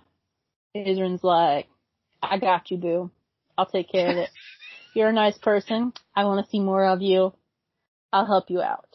Isrin's 0.75 1.23
like, 1.23 1.67
I 2.21 2.37
got 2.37 2.69
you, 2.71 2.77
boo. 2.77 3.11
I'll 3.57 3.65
take 3.65 3.91
care 3.91 4.11
of 4.11 4.17
it. 4.17 4.29
You're 4.93 5.09
a 5.09 5.13
nice 5.13 5.37
person. 5.37 5.93
I 6.15 6.25
want 6.25 6.43
to 6.43 6.49
see 6.49 6.59
more 6.59 6.85
of 6.85 7.01
you. 7.01 7.33
I'll 8.11 8.25
help 8.25 8.49
you 8.49 8.61
out. 8.61 8.89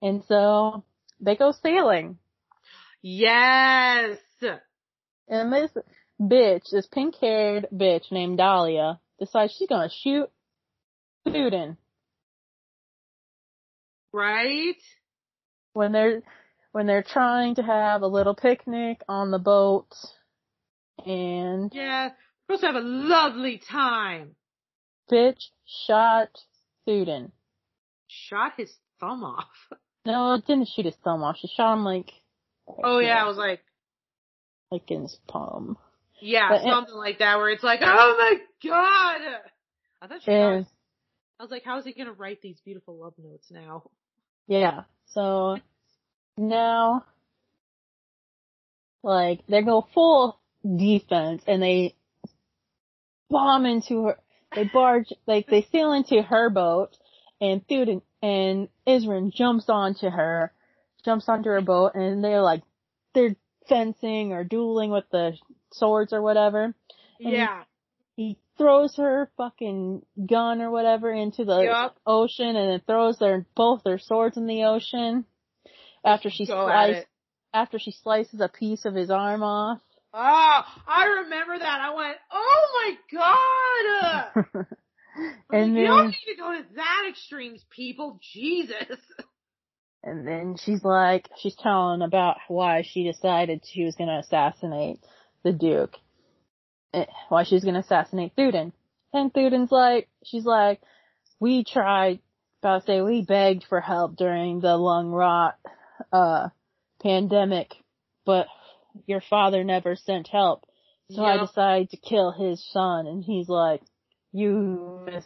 And 0.00 0.22
so 0.28 0.84
they 1.20 1.36
go 1.36 1.52
sailing. 1.52 2.18
Yes. 3.02 4.18
And 5.28 5.52
this 5.52 5.70
bitch, 6.20 6.70
this 6.70 6.86
pink 6.86 7.16
haired 7.20 7.68
bitch 7.72 8.10
named 8.10 8.38
Dahlia, 8.38 9.00
decides 9.18 9.52
she's 9.52 9.68
gonna 9.68 9.90
shoot 9.90 10.30
Thuden. 11.26 11.76
Right? 14.12 14.76
when 15.74 15.92
they're 15.92 16.22
when 16.72 16.86
they're 16.86 17.02
trying 17.04 17.54
to 17.56 17.62
have 17.62 18.02
a 18.02 18.06
little 18.06 18.34
picnic 18.34 19.00
on 19.08 19.30
the 19.30 19.38
boat 19.38 19.88
and 21.04 21.70
Yeah. 21.74 22.10
We're 22.48 22.56
supposed 22.56 22.60
to 22.62 22.66
have 22.68 22.82
a 22.82 22.86
lovely 22.86 23.58
time. 23.70 24.34
bitch 25.10 25.48
shot 25.86 26.28
Thuden. 26.86 27.30
Shot 28.06 28.52
his 28.56 28.72
thumb 29.00 29.24
off. 29.24 29.48
No, 30.06 30.34
it 30.34 30.46
didn't 30.46 30.68
shoot 30.74 30.86
his 30.86 30.94
thumb 31.04 31.22
off. 31.22 31.36
She 31.38 31.48
shot 31.48 31.74
him 31.74 31.84
like 31.84 32.10
Oh 32.82 32.98
yeah, 32.98 33.22
I 33.22 33.26
was 33.26 33.36
like, 33.36 33.60
like 34.70 34.90
in 34.90 35.02
his 35.02 35.18
palm. 35.28 35.76
yeah, 36.22 36.48
But 36.48 36.62
it- 36.62 36.70
something 36.70 36.94
like 36.94 37.18
that 37.18 37.36
where 37.36 37.50
it's 37.50 37.62
like, 37.62 37.80
oh 37.82 38.16
my 38.18 38.34
god! 38.66 39.20
I 40.00 40.06
thought 40.06 40.22
she 40.22 40.30
And 40.30 40.56
was, 40.58 40.66
I 41.38 41.42
was 41.42 41.50
like, 41.50 41.64
how 41.64 41.78
is 41.78 41.84
he 41.84 41.92
gonna 41.92 42.12
write 42.14 42.40
these 42.40 42.58
beautiful 42.64 42.96
love 42.98 43.14
notes 43.18 43.50
now? 43.50 43.90
Yeah, 44.48 44.82
so 45.06 45.58
now 46.36 47.04
like 49.04 49.46
they 49.48 49.62
go 49.62 49.86
full 49.94 50.38
defense 50.64 51.42
and 51.46 51.62
they 51.62 51.94
bomb 53.30 53.64
into 53.66 54.06
her 54.06 54.18
they 54.54 54.64
barge 54.64 55.12
like 55.26 55.46
they 55.46 55.62
sail 55.70 55.92
into 55.92 56.22
her 56.22 56.50
boat 56.50 56.96
and 57.40 57.66
Thuden 57.68 58.02
and 58.22 58.68
Isrin 58.86 59.32
jumps 59.32 59.68
onto 59.68 60.08
her 60.08 60.52
jumps 61.04 61.28
onto 61.28 61.48
her 61.50 61.60
boat 61.60 61.94
and 61.94 62.24
they're 62.24 62.42
like 62.42 62.62
they're 63.14 63.36
fencing 63.68 64.32
or 64.32 64.44
dueling 64.44 64.90
with 64.90 65.04
the 65.10 65.36
swords 65.72 66.12
or 66.12 66.22
whatever. 66.22 66.74
And 67.20 67.32
Yeah. 67.32 67.64
He 68.16 68.38
throws 68.58 68.96
her 68.96 69.30
fucking 69.36 70.02
gun 70.28 70.60
or 70.60 70.70
whatever 70.70 71.10
into 71.10 71.44
the 71.44 71.62
Yup. 71.62 71.96
ocean 72.06 72.56
and 72.56 72.70
then 72.72 72.82
throws 72.86 73.18
their 73.18 73.46
both 73.54 73.82
their 73.84 73.98
swords 73.98 74.36
in 74.36 74.46
the 74.46 74.64
ocean 74.64 75.24
after 76.04 76.28
she 76.30 76.46
Go 76.46 76.66
slices 76.66 77.04
after 77.54 77.78
she 77.78 77.92
slices 77.92 78.40
a 78.40 78.48
piece 78.48 78.84
of 78.84 78.94
his 78.94 79.10
arm 79.10 79.42
off. 79.42 79.80
Oh, 80.12 80.62
I 80.86 81.22
remember 81.22 81.58
that. 81.58 81.80
I 81.80 81.94
went, 81.94 82.16
oh 82.30 82.96
my 83.12 84.54
god! 84.54 84.66
And 85.50 85.74
like, 85.74 85.80
you 85.80 85.86
don't 85.86 86.06
need 86.06 86.32
to 86.32 86.36
go 86.36 86.52
to 86.52 86.64
that 86.76 87.06
extremes, 87.08 87.64
people. 87.70 88.20
Jesus. 88.32 88.98
and 90.02 90.26
then 90.26 90.56
she's 90.62 90.84
like 90.84 91.28
she's 91.38 91.56
telling 91.56 92.02
about 92.02 92.36
why 92.46 92.84
she 92.88 93.04
decided 93.04 93.62
she 93.64 93.84
was 93.84 93.96
going 93.96 94.08
to 94.08 94.18
assassinate 94.18 95.00
the 95.42 95.52
duke. 95.52 95.96
Eh, 96.94 97.04
Why 97.28 97.44
she's 97.44 97.62
going 97.64 97.74
to 97.74 97.80
assassinate 97.80 98.34
Thuden. 98.36 98.72
And 99.12 99.32
Thuden's 99.32 99.72
like 99.72 100.08
she's 100.24 100.44
like 100.44 100.80
we 101.40 101.64
tried 101.64 102.20
about 102.62 102.80
to 102.80 102.86
say 102.86 103.00
we 103.00 103.22
begged 103.24 103.64
for 103.68 103.80
help 103.80 104.16
during 104.16 104.60
the 104.60 104.76
lung 104.76 105.10
rot 105.10 105.58
uh 106.12 106.48
pandemic, 107.02 107.74
but 108.26 108.46
your 109.06 109.20
father 109.20 109.64
never 109.64 109.96
sent 109.96 110.28
help. 110.28 110.64
So 111.12 111.22
I 111.24 111.38
decided 111.38 111.90
to 111.90 111.96
kill 111.96 112.32
his 112.32 112.64
son 112.70 113.06
and 113.06 113.24
he's 113.24 113.48
like, 113.48 113.80
You 114.32 115.02
mis 115.06 115.24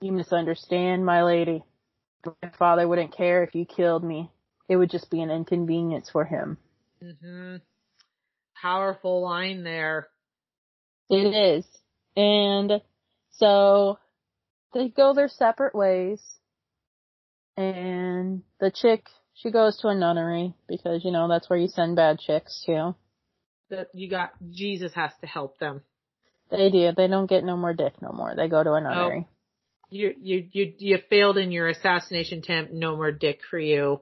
you 0.00 0.12
misunderstand, 0.12 1.04
my 1.04 1.22
lady. 1.22 1.64
My 2.42 2.50
father 2.58 2.86
wouldn't 2.86 3.16
care 3.16 3.42
if 3.42 3.54
you 3.54 3.64
killed 3.64 4.04
me. 4.04 4.30
It 4.68 4.76
would 4.76 4.90
just 4.90 5.10
be 5.10 5.20
an 5.20 5.30
inconvenience 5.30 6.10
for 6.10 6.24
him. 6.24 6.58
hmm 7.00 7.56
Powerful 8.60 9.22
line 9.22 9.64
there. 9.64 10.06
It 11.12 11.58
is. 11.58 11.66
And 12.16 12.80
so 13.32 13.98
they 14.72 14.88
go 14.88 15.12
their 15.14 15.28
separate 15.28 15.74
ways. 15.74 16.22
And 17.56 18.42
the 18.60 18.70
chick, 18.70 19.06
she 19.34 19.50
goes 19.50 19.76
to 19.78 19.88
a 19.88 19.94
nunnery 19.94 20.54
because, 20.66 21.04
you 21.04 21.10
know, 21.10 21.28
that's 21.28 21.50
where 21.50 21.58
you 21.58 21.68
send 21.68 21.96
bad 21.96 22.18
chicks 22.18 22.62
to. 22.64 22.94
That 23.68 23.88
you 23.94 24.08
got 24.08 24.32
Jesus 24.50 24.92
has 24.94 25.12
to 25.20 25.26
help 25.26 25.58
them. 25.58 25.82
They 26.50 26.70
do. 26.70 26.92
They 26.96 27.08
don't 27.08 27.28
get 27.28 27.44
no 27.44 27.56
more 27.56 27.74
dick 27.74 28.00
no 28.00 28.12
more. 28.12 28.34
They 28.34 28.48
go 28.48 28.62
to 28.62 28.72
a 28.72 28.80
nunnery. 28.80 29.26
Oh, 29.26 29.32
You 29.90 30.14
you 30.18 30.48
you 30.50 30.72
you 30.78 30.98
failed 31.08 31.36
in 31.36 31.52
your 31.52 31.68
assassination 31.68 32.38
attempt. 32.38 32.72
No 32.72 32.96
more 32.96 33.12
dick 33.12 33.40
for 33.50 33.58
you. 33.58 34.00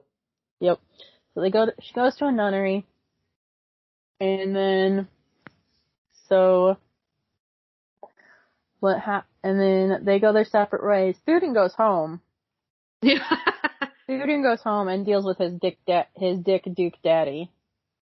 Yep. 0.59 0.79
So 1.33 1.41
they 1.41 1.49
go 1.49 1.65
to, 1.65 1.73
she 1.81 1.93
goes 1.93 2.15
to 2.17 2.25
a 2.25 2.31
nunnery. 2.31 2.85
And 4.19 4.55
then, 4.55 5.07
so, 6.29 6.77
what 8.81 8.99
hap- 8.99 9.27
and 9.43 9.57
then 9.59 10.03
they 10.03 10.19
go 10.19 10.33
their 10.33 10.43
separate 10.43 10.83
ways. 10.85 11.15
Theoden 11.25 11.53
goes 11.53 11.73
home. 11.73 12.19
Theoden 13.03 14.43
goes 14.43 14.61
home 14.61 14.87
and 14.89 15.05
deals 15.05 15.23
with 15.25 15.37
his 15.37 15.53
dick 15.53 15.77
da- 15.87 16.07
his 16.15 16.39
dick 16.39 16.63
Duke 16.75 16.95
daddy. 17.03 17.49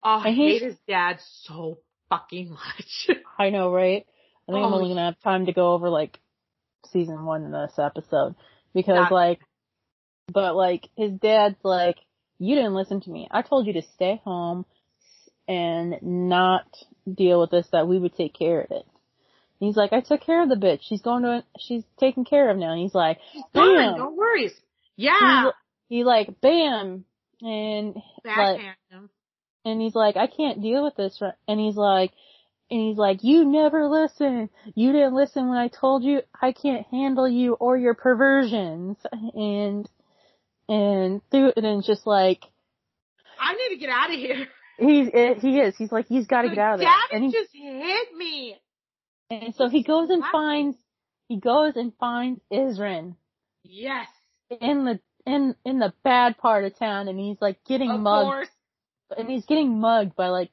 Oh, 0.04 0.22
I 0.24 0.28
And 0.30 0.36
hate 0.36 0.62
his 0.62 0.76
dad 0.88 1.20
so 1.44 1.80
fucking 2.10 2.50
much. 2.52 3.10
I 3.40 3.50
know, 3.52 3.72
right? 3.72 4.06
I 4.48 4.52
think 4.52 4.64
I'm 4.66 4.74
Oh, 4.74 4.76
only 4.76 4.90
gonna 4.90 5.06
have 5.06 5.20
time 5.22 5.46
to 5.46 5.54
go 5.54 5.74
over 5.74 5.90
like 5.90 6.20
season 6.92 7.26
one 7.26 7.44
in 7.46 7.52
this 7.52 7.80
episode 7.80 8.36
because 8.74 9.08
Yeah. 9.10 9.16
like, 9.16 9.40
but 10.32 10.56
like 10.56 10.90
his 10.98 11.12
dad's 11.14 11.64
like, 11.64 11.98
you 12.40 12.56
didn't 12.56 12.76
listen 12.76 13.02
to 13.02 13.10
me. 13.10 13.28
I 13.32 13.42
told 13.42 13.66
you 13.68 13.74
to 13.74 13.82
stay 13.96 14.22
home 14.24 14.66
and 15.48 15.96
not 16.02 16.66
deal 17.12 17.40
with 17.40 17.52
this. 17.52 17.68
That 17.72 17.88
we 17.88 17.98
would 18.00 18.16
take 18.16 18.34
care 18.34 18.62
of 18.62 18.72
it. 18.72 18.86
And 19.60 19.68
he's 19.68 19.78
like, 19.78 19.94
I 19.94 20.02
took 20.02 20.22
care 20.22 20.44
of 20.44 20.50
the 20.50 20.56
bitch. 20.56 20.80
She's 20.82 21.02
going 21.02 21.24
to, 21.24 21.44
she's 21.58 21.84
taken 22.00 22.26
care 22.26 22.50
of 22.50 22.58
now. 22.58 22.72
And 22.72 22.82
he's 22.82 22.96
like, 22.96 23.20
Fine, 23.54 23.76
bam. 23.76 23.98
no 23.98 24.12
worries. 24.12 24.54
Yeah. 24.98 25.52
He, 25.88 25.98
he 25.98 26.04
like, 26.04 26.42
bam. 26.42 27.06
And 27.42 27.96
him. 28.90 29.10
and 29.64 29.82
he's 29.82 29.96
like, 29.96 30.18
I 30.18 30.28
can't 30.28 30.62
deal 30.62 30.84
with 30.84 30.96
this. 30.96 31.22
And 31.48 31.60
he's 31.60 31.76
like, 31.76 32.12
and 32.70 32.80
he's 32.80 32.98
like, 32.98 33.24
you 33.24 33.46
never 33.46 33.88
listen. 33.88 34.50
You 34.74 34.92
didn't 34.92 35.14
listen 35.14 35.50
when 35.50 35.58
I 35.58 35.68
told 35.68 36.04
you 36.04 36.22
I 36.42 36.52
can't 36.52 36.86
handle 36.88 37.30
you 37.30 37.54
or 37.54 37.78
your 37.78 37.94
perversions. 37.94 38.98
And, 39.12 39.88
and 40.68 41.22
Theoden's 41.30 41.86
just 41.86 42.08
like, 42.08 42.44
I 43.40 43.54
need 43.54 43.76
to 43.76 43.80
get 43.80 43.90
out 43.90 44.10
of 44.12 44.18
here. 44.18 44.48
he's, 44.80 45.42
he 45.42 45.60
is. 45.60 45.76
He's 45.78 45.92
like, 45.92 46.08
he's 46.08 46.26
gotta 46.26 46.50
get 46.50 46.58
out 46.58 46.74
of 46.76 46.80
there. 46.80 46.90
Daddy 46.90 47.16
And, 47.16 47.24
he, 47.26 47.32
just 47.32 47.52
hit 47.54 48.16
me. 48.16 48.58
And 49.30 49.56
so 49.56 49.70
he 49.70 49.84
goes 49.84 50.10
and 50.10 50.24
finds, 50.32 50.78
he 51.28 51.40
goes 51.40 51.76
and 51.76 51.94
finds 52.00 52.42
Isrin 52.52 53.16
Yes. 53.64 54.08
in 54.50 54.86
the, 54.86 55.00
in, 55.26 55.56
in 55.66 55.80
the 55.80 55.94
bad 56.04 56.38
part 56.38 56.64
of 56.66 56.78
town 56.78 57.08
and 57.08 57.20
he's 57.20 57.38
like 57.42 57.64
getting 57.66 57.90
Of 57.92 58.00
mugged, 58.02 58.26
course. 58.32 58.48
and 59.18 59.30
he's 59.30 59.46
getting 59.46 59.80
mugged 59.80 60.16
by 60.16 60.28
like 60.30 60.52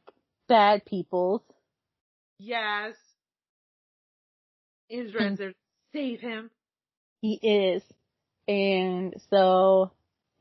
bad 0.48 0.84
people. 0.84 1.44
Yes. 2.38 2.94
Israel's 4.88 5.38
there 5.38 5.50
to 5.50 5.54
save 5.92 6.20
him. 6.20 6.50
He 7.20 7.34
is. 7.34 7.82
And 8.48 9.14
so 9.30 9.92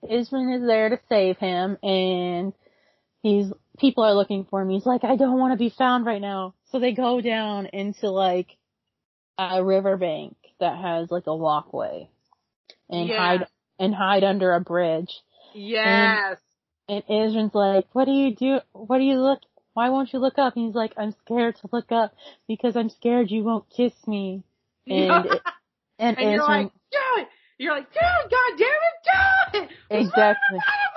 Isrin 0.04 0.56
is 0.60 0.66
there 0.66 0.90
to 0.90 1.00
save 1.10 1.38
him 1.38 1.78
and 1.84 2.54
he's 3.22 3.52
people 3.80 4.04
are 4.04 4.14
looking 4.16 4.46
for 4.50 4.62
him. 4.62 4.70
He's 4.70 4.86
like, 4.86 5.04
I 5.04 5.16
don't 5.16 5.40
want 5.40 5.54
to 5.54 5.58
be 5.58 5.70
found 5.70 6.06
right 6.06 6.22
now. 6.22 6.56
So 6.72 6.80
they 6.80 6.94
go 6.94 7.22
down 7.22 7.68
into 7.68 8.10
like 8.10 8.58
a 9.38 9.64
riverbank 9.64 10.36
that 10.60 10.78
has 10.78 11.10
like 11.12 11.28
a 11.28 11.36
walkway 11.36 12.10
and 12.90 13.08
Yeah. 13.10 13.18
hide 13.18 13.48
and 13.80 13.94
hide 13.96 14.24
under 14.24 14.54
a 14.54 14.60
bridge. 14.62 15.12
Yes. 15.54 16.38
And 16.88 17.04
Isrin's 17.08 17.56
like, 17.56 17.88
What 17.94 18.06
do 18.06 18.12
you 18.12 18.36
do 18.36 18.60
what 18.74 18.98
do 19.00 19.04
you 19.04 19.16
look 19.20 19.40
why 19.74 19.90
won't 19.90 20.12
you 20.12 20.20
look 20.20 20.38
up? 20.38 20.56
And 20.58 20.66
he's 20.66 20.76
like, 20.76 20.94
I'm 20.98 21.14
scared 21.26 21.56
to 21.58 21.70
look 21.72 21.92
up 21.94 22.14
because 22.48 22.76
I'm 22.76 22.90
scared 22.90 23.32
you 23.32 23.44
won't 23.44 23.70
kiss 23.70 23.94
me. 24.08 24.44
And 24.88 25.26
it- 25.28 25.42
and, 26.00 26.18
and 26.18 26.32
you're 26.32 26.42
like, 26.44 26.72
do 26.92 26.98
it. 27.22 27.28
You're 27.60 27.76
like, 27.76 27.92
dude, 27.94 28.02
god 28.02 28.58
damn 28.58 28.68
it, 28.68 29.04
do 29.04 29.60
it. 29.64 29.70
Exactly. 30.02 30.58
wrong 30.58 30.60
with 30.60 30.94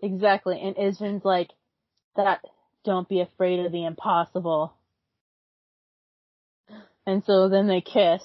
that? 0.00 0.06
Exactly. 0.06 0.60
And 0.60 0.76
Isrin's 0.76 1.24
like, 1.24 1.48
that, 2.14 2.40
don't 2.86 3.08
be 3.08 3.20
afraid 3.20 3.60
of 3.66 3.72
the 3.72 3.84
impossible. 3.84 4.72
And 7.06 7.22
so 7.24 7.48
then 7.48 7.66
they 7.68 7.80
kiss. 7.80 8.22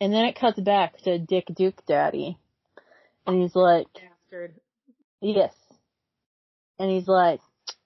And 0.00 0.12
then 0.12 0.24
it 0.24 0.34
cuts 0.38 0.58
back 0.58 0.98
to 1.02 1.18
Dick 1.18 1.46
Duke 1.54 1.80
Daddy. 1.86 2.36
And 3.26 3.40
he's 3.40 3.54
like, 3.54 3.86
Bastard. 3.94 4.54
yes. 5.20 5.54
And 6.78 6.90
he's 6.90 7.06
like, 7.06 7.40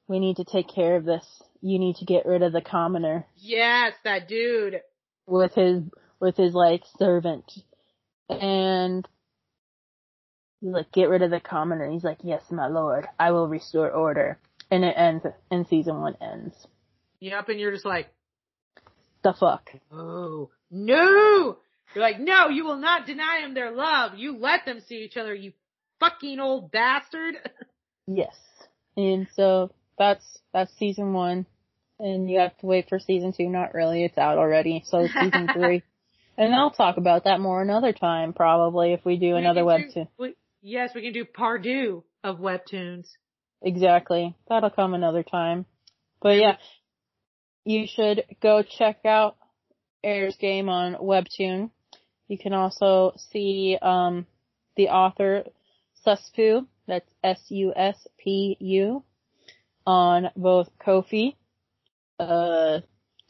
we 0.08 0.18
need 0.18 0.36
to 0.36 0.44
take 0.44 0.68
care 0.68 0.96
of 0.96 1.04
this. 1.04 1.24
You 1.60 1.78
need 1.78 1.96
to 1.96 2.04
get 2.06 2.24
rid 2.26 2.42
of 2.42 2.52
the 2.52 2.60
commoner 2.62 3.26
Yes, 3.36 3.92
that 4.04 4.28
dude. 4.28 4.80
with 5.26 5.54
his, 5.54 5.82
with 6.20 6.36
his 6.36 6.54
like 6.54 6.82
servant. 6.98 7.52
And 8.30 9.06
he's 10.60 10.70
like, 10.72 10.90
get 10.92 11.08
rid 11.10 11.22
of 11.22 11.30
the 11.30 11.40
commoner. 11.40 11.84
And 11.84 11.92
he's 11.92 12.04
like, 12.04 12.18
yes, 12.22 12.42
my 12.50 12.68
lord, 12.68 13.06
I 13.18 13.32
will 13.32 13.48
restore 13.48 13.90
order. 13.90 14.38
And 14.70 14.84
it 14.84 14.94
ends, 14.96 15.24
and 15.50 15.66
season 15.68 16.00
one 16.00 16.16
ends. 16.20 16.54
Yep, 17.20 17.48
and 17.50 17.60
you're 17.60 17.72
just 17.72 17.84
like, 17.84 18.08
The 19.22 19.32
fuck? 19.38 19.70
oh, 19.92 20.50
no. 20.70 21.58
You're 21.94 22.02
like, 22.04 22.18
no, 22.20 22.48
you 22.48 22.64
will 22.64 22.76
not 22.78 23.06
deny 23.06 23.40
them 23.42 23.54
their 23.54 23.70
love. 23.70 24.12
You 24.16 24.36
let 24.38 24.64
them 24.66 24.80
see 24.86 24.96
each 25.04 25.16
other, 25.16 25.34
you 25.34 25.52
fucking 26.00 26.40
old 26.40 26.70
bastard. 26.70 27.36
Yes. 28.08 28.36
And 28.96 29.26
so 29.34 29.72
that's 29.98 30.24
that's 30.52 30.72
season 30.78 31.12
one. 31.12 31.44
And 31.98 32.30
you 32.30 32.38
have 32.38 32.56
to 32.58 32.66
wait 32.66 32.88
for 32.88 33.00
season 33.00 33.32
two. 33.32 33.48
Not 33.48 33.74
really, 33.74 34.04
it's 34.04 34.16
out 34.16 34.38
already. 34.38 34.84
So 34.86 35.08
season 35.08 35.48
three. 35.52 35.82
And 36.38 36.54
I'll 36.54 36.70
talk 36.70 36.98
about 36.98 37.24
that 37.24 37.40
more 37.40 37.60
another 37.60 37.92
time, 37.92 38.32
probably, 38.32 38.92
if 38.92 39.04
we 39.04 39.16
do 39.16 39.32
We 39.34 39.40
another 39.40 39.62
webtoon. 39.62 40.06
we- 40.18 40.36
yes, 40.62 40.92
we 40.94 41.02
can 41.02 41.12
do 41.14 41.24
Pardue 41.24 42.04
of 42.22 42.38
webtoons. 42.38 43.08
Exactly. 43.66 44.32
That'll 44.48 44.70
come 44.70 44.94
another 44.94 45.24
time. 45.24 45.66
But 46.22 46.36
yeah, 46.36 46.56
you 47.64 47.88
should 47.88 48.22
go 48.40 48.62
check 48.62 49.04
out 49.04 49.36
Heir's 50.04 50.36
Game 50.36 50.68
on 50.68 50.94
Webtoon. 50.94 51.70
You 52.28 52.38
can 52.38 52.52
also 52.52 53.14
see 53.32 53.76
um, 53.82 54.26
the 54.76 54.90
author 54.90 55.46
Suspu, 56.06 56.64
that's 56.86 57.10
S-U-S-P-U, 57.24 59.02
on 59.84 60.30
both 60.36 60.68
Ko-fi, 60.78 61.34
uh, 62.20 62.80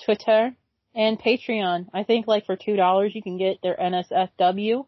Twitter, 0.04 0.54
and 0.94 1.18
Patreon. 1.18 1.86
I 1.94 2.02
think 2.02 2.26
like 2.26 2.44
for 2.44 2.56
two 2.56 2.76
dollars 2.76 3.14
you 3.14 3.22
can 3.22 3.38
get 3.38 3.62
their 3.62 3.74
NSFW. 3.76 4.86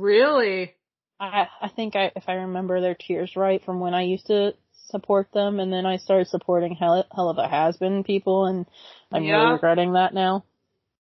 Really? 0.00 0.74
I 1.20 1.48
I 1.60 1.68
think 1.68 1.96
I 1.96 2.12
if 2.16 2.28
I 2.28 2.34
remember 2.34 2.80
their 2.80 2.94
tears 2.94 3.34
right 3.36 3.62
from 3.64 3.80
when 3.80 3.94
I 3.94 4.02
used 4.02 4.26
to 4.26 4.54
support 4.86 5.28
them 5.32 5.60
and 5.60 5.72
then 5.72 5.86
I 5.86 5.96
started 5.98 6.28
supporting 6.28 6.74
hell, 6.74 7.04
hell 7.14 7.28
of 7.28 7.38
a 7.38 7.48
has 7.48 7.76
been 7.76 8.04
people 8.04 8.46
and 8.46 8.66
I'm 9.12 9.24
Yeah. 9.24 9.40
really 9.42 9.52
regretting 9.54 9.92
that 9.94 10.14
now. 10.14 10.44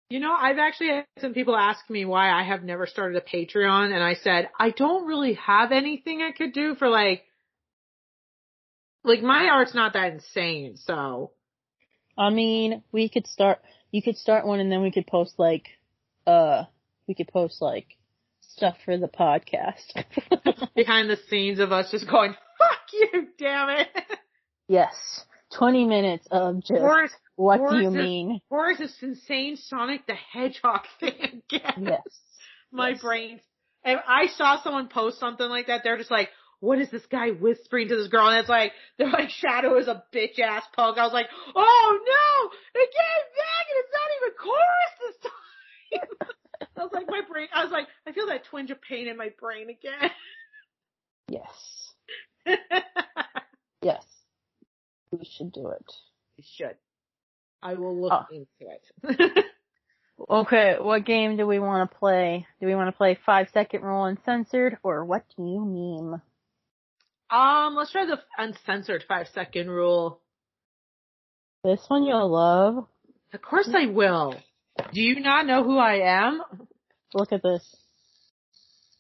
You 0.09 0.19
know, 0.19 0.33
I've 0.33 0.59
actually 0.59 0.89
had 0.89 1.05
some 1.19 1.33
people 1.33 1.55
ask 1.55 1.89
me 1.89 2.05
why 2.05 2.29
I 2.29 2.43
have 2.43 2.63
never 2.63 2.85
started 2.85 3.17
a 3.17 3.21
Patreon 3.21 3.93
and 3.93 4.03
I 4.03 4.13
said, 4.15 4.49
I 4.59 4.69
don't 4.69 5.07
really 5.07 5.33
have 5.33 5.71
anything 5.71 6.21
I 6.21 6.31
could 6.31 6.53
do 6.53 6.75
for 6.75 6.87
like, 6.87 7.23
like 9.03 9.21
my 9.21 9.47
art's 9.49 9.73
not 9.73 9.93
that 9.93 10.13
insane, 10.13 10.77
so. 10.77 11.31
I 12.17 12.29
mean, 12.29 12.83
we 12.91 13.09
could 13.09 13.25
start 13.27 13.59
you 13.91 14.01
could 14.01 14.17
start 14.17 14.45
one 14.45 14.59
and 14.59 14.71
then 14.71 14.81
we 14.81 14.91
could 14.91 15.07
post 15.07 15.39
like 15.39 15.67
uh 16.27 16.63
we 17.07 17.15
could 17.15 17.27
post 17.27 17.61
like 17.61 17.97
stuff 18.55 18.75
for 18.85 18.97
the 18.97 19.07
podcast. 19.07 20.03
Behind 20.75 21.09
the 21.09 21.17
scenes 21.29 21.59
of 21.59 21.71
us 21.71 21.91
just 21.91 22.09
going, 22.09 22.33
fuck 22.57 22.79
you, 22.93 23.27
damn 23.37 23.69
it. 23.69 23.87
yes. 24.67 25.25
20 25.57 25.85
minutes 25.85 26.27
of 26.31 26.61
just 26.61 26.71
Or, 26.81 27.07
what 27.35 27.69
do 27.69 27.77
you 27.77 27.89
is 27.89 27.93
mean? 27.93 28.39
or 28.49 28.71
is 28.71 28.95
insane 29.01 29.55
Sonic 29.57 30.07
the 30.07 30.15
Hedgehog 30.15 30.81
thing 30.99 31.41
again? 31.51 31.83
Yes. 31.83 32.01
My 32.71 32.89
Yes. 32.89 33.01
brain. 33.01 33.39
And 33.85 33.99
I 34.07 34.27
saw 34.35 34.61
someone 34.63 34.87
post 34.87 35.19
something 35.19 35.47
like 35.47 35.67
that. 35.67 35.81
They're 35.83 35.97
just 35.97 36.09
like, 36.09 36.29
what 36.59 36.79
is 36.79 36.89
this 36.89 37.05
guy 37.07 37.29
whispering 37.31 37.89
to 37.89 37.95
this 37.97 38.07
girl? 38.07 38.29
And 38.29 38.39
it's 38.39 38.49
like, 38.49 38.71
they're 38.97 39.09
like, 39.11 39.29
Shadow 39.29 39.77
is 39.77 39.87
a 39.87 40.01
bitch 40.15 40.39
ass 40.39 40.63
punk. 40.75 40.97
I 40.97 41.03
was 41.03 41.13
like, 41.13 41.27
oh 41.55 41.99
no, 41.99 42.81
it 42.81 42.89
came 42.89 43.25
back 43.37 43.65
and 43.69 43.77
it's 43.79 43.93
not 43.93 44.09
even 44.17 44.33
chorus 44.39 44.93
this 45.01 45.31
time. 45.31 46.29
I 46.77 46.81
was 46.83 46.91
like, 46.93 47.07
my 47.07 47.21
brain, 47.29 47.47
I 47.53 47.63
was 47.63 47.71
like, 47.71 47.87
I 48.07 48.11
feel 48.13 48.27
that 48.27 48.45
twinge 48.45 48.71
of 48.71 48.81
pain 48.81 49.07
in 49.07 49.17
my 49.17 49.29
brain 49.39 49.69
again. 49.69 50.11
Yes. 51.29 51.93
Yes. 53.81 54.05
We 55.11 55.25
should 55.25 55.51
do 55.51 55.67
it. 55.69 55.85
We 56.37 56.45
should. 56.55 56.77
I 57.61 57.73
will 57.73 57.99
look 57.99 58.13
Oh. 58.13 58.25
into 58.31 59.27
it. 59.27 59.45
Okay, 60.29 60.75
what 60.79 61.05
game 61.05 61.35
do 61.37 61.45
we 61.47 61.59
want 61.59 61.89
to 61.91 61.97
play? 61.97 62.45
Do 62.61 62.67
we 62.67 62.75
want 62.75 62.87
to 62.87 62.95
play 62.97 63.17
five 63.25 63.47
second 63.53 63.81
rule 63.81 64.05
uncensored 64.05 64.77
or 64.83 65.03
what 65.03 65.25
do 65.35 65.43
you 65.43 65.65
mean? 65.65 66.21
um, 67.29 67.75
let's 67.75 67.91
try 67.91 68.05
the 68.05 68.19
uncensored 68.37 69.03
five 69.07 69.27
second 69.33 69.69
rule. 69.69 70.21
This 71.63 71.83
one 71.89 72.03
you'll 72.03 72.29
love. 72.29 72.85
Of 73.33 73.41
course 73.41 73.69
I 73.75 73.87
will. 73.87 74.35
Do 74.77 75.01
you 75.01 75.19
not 75.19 75.45
know 75.45 75.63
who 75.63 75.77
I 75.77 76.25
am? 76.25 76.41
Look 77.13 77.31
at 77.31 77.43
this. 77.43 77.63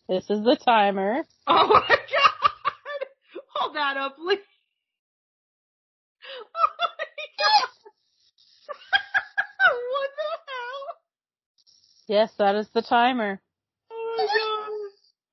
This 0.07 0.29
is 0.29 0.43
the 0.43 0.57
timer. 0.63 1.23
Oh 1.47 1.67
my 1.67 1.87
god! 1.87 3.07
Hold 3.55 3.75
that 3.75 3.97
up, 3.97 4.15
please. 4.17 4.39
Oh 6.55 6.69
my 6.97 7.05
god! 7.39 7.69
what 9.91 10.09
the 10.17 10.29
hell? 10.47 10.97
Yes, 12.07 12.31
that 12.37 12.55
is 12.55 12.67
the 12.73 12.81
timer. 12.81 13.41
Oh 13.91 14.15
my 14.17 14.25
god! 14.25 14.69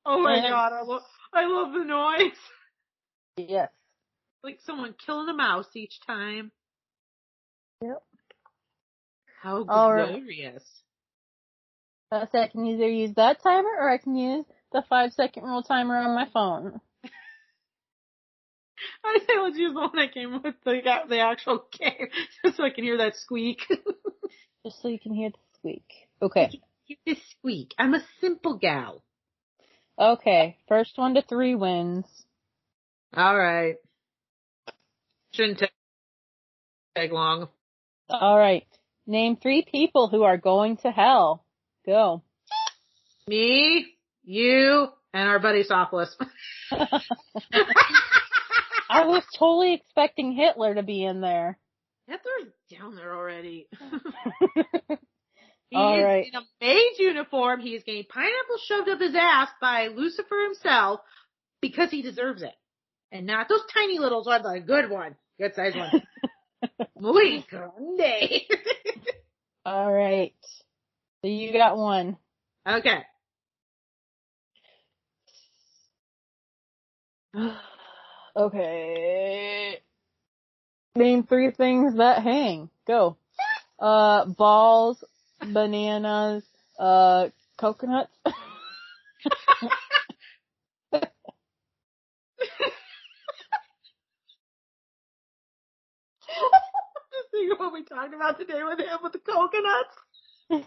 Oh 0.06 0.22
my 0.22 0.40
god! 0.48 0.72
I 0.72 0.82
love 0.82 1.02
I 1.32 1.46
love 1.46 1.72
the 1.72 1.84
noise. 1.84 2.38
Yes. 3.36 3.70
Like 4.42 4.60
someone 4.64 4.94
killing 5.04 5.28
a 5.28 5.34
mouse 5.34 5.68
each 5.74 6.00
time. 6.06 6.50
Yep. 7.82 8.02
How 9.42 9.64
All 9.68 9.92
right. 9.92 10.12
glorious! 10.12 10.64
Uh, 12.12 12.26
so 12.30 12.38
I 12.38 12.48
can 12.48 12.66
either 12.66 12.88
use 12.88 13.14
that 13.16 13.42
timer 13.42 13.70
or 13.78 13.88
I 13.88 13.96
can 13.96 14.14
use 14.14 14.44
the 14.72 14.82
five 14.88 15.12
second 15.12 15.44
rule 15.44 15.62
timer 15.62 15.96
on 15.96 16.14
my 16.14 16.28
phone. 16.30 16.78
I 19.04 19.18
say 19.18 19.38
let's 19.42 19.56
use 19.56 19.72
the 19.72 19.80
one 19.80 19.92
that 19.94 20.12
came 20.12 20.42
with 20.42 20.54
the 20.64 20.82
the 21.08 21.20
actual 21.20 21.64
game, 21.78 22.08
just 22.44 22.58
so 22.58 22.64
I 22.64 22.70
can 22.70 22.84
hear 22.84 22.98
that 22.98 23.16
squeak. 23.16 23.60
Just 24.62 24.82
so 24.82 24.88
you 24.88 24.98
can 24.98 25.14
hear 25.14 25.30
the 25.30 25.38
squeak. 25.54 25.86
Okay. 26.20 26.50
Hear 26.84 26.98
this 27.06 27.18
squeak. 27.30 27.72
I'm 27.78 27.94
a 27.94 28.04
simple 28.20 28.58
gal. 28.58 29.02
Okay. 29.98 30.58
First 30.68 30.98
one 30.98 31.14
to 31.14 31.22
three 31.22 31.54
wins. 31.54 32.04
All 33.16 33.38
right. 33.38 33.76
Shouldn't 35.32 35.60
take, 35.60 35.70
take 36.94 37.10
long. 37.10 37.48
Alright. 38.10 38.66
Name 39.10 39.34
three 39.34 39.66
people 39.68 40.06
who 40.06 40.22
are 40.22 40.36
going 40.36 40.76
to 40.78 40.90
hell. 40.92 41.44
Go. 41.84 42.22
Me, 43.26 43.84
you, 44.22 44.86
and 45.12 45.28
our 45.28 45.40
buddy 45.40 45.64
Sophilus. 45.64 46.10
I 48.88 49.06
was 49.06 49.24
totally 49.36 49.74
expecting 49.74 50.30
Hitler 50.30 50.76
to 50.76 50.84
be 50.84 51.04
in 51.04 51.20
there. 51.20 51.58
Hitler's 52.06 52.52
down 52.70 52.94
there 52.94 53.12
already. 53.12 53.68
He 55.70 55.76
All 55.76 55.96
is 55.96 56.04
right. 56.04 56.26
in 56.26 56.34
a 56.34 56.42
mage 56.60 56.98
uniform. 56.98 57.60
He 57.60 57.76
is 57.76 57.84
getting 57.84 58.02
pineapple 58.02 58.58
shoved 58.66 58.88
up 58.88 58.98
his 59.00 59.14
ass 59.14 59.50
by 59.60 59.86
Lucifer 59.86 60.42
himself 60.42 60.98
because 61.60 61.92
he 61.92 62.02
deserves 62.02 62.42
it. 62.42 62.54
And 63.12 63.24
not 63.24 63.48
those 63.48 63.60
tiny 63.72 64.00
little 64.00 64.24
ones, 64.24 64.44
a 64.44 64.58
good 64.58 64.90
one. 64.90 65.14
Good 65.38 65.54
size 65.54 65.76
one. 65.76 66.02
Muy 66.98 67.44
grande. 67.48 68.42
Alright. 69.66 70.34
So 71.22 71.28
you 71.28 71.52
got 71.52 71.76
one. 71.76 72.16
okay. 72.66 73.02
okay. 78.36 79.78
Name 80.96 81.22
three 81.24 81.50
things 81.50 81.96
that 81.96 82.22
hang. 82.22 82.70
Go. 82.86 83.16
Uh, 83.78 84.24
balls, 84.24 85.04
bananas, 85.40 86.44
uh, 86.78 87.28
coconuts. 87.58 88.10
Just 97.12 97.29
think 97.40 97.52
of 97.52 97.58
what 97.58 97.72
we 97.72 97.82
talked 97.84 98.14
about 98.14 98.38
today 98.38 98.60
with 98.62 98.78
him 98.78 98.98
with 99.02 99.12
the 99.12 99.18
coconuts. 99.18 99.96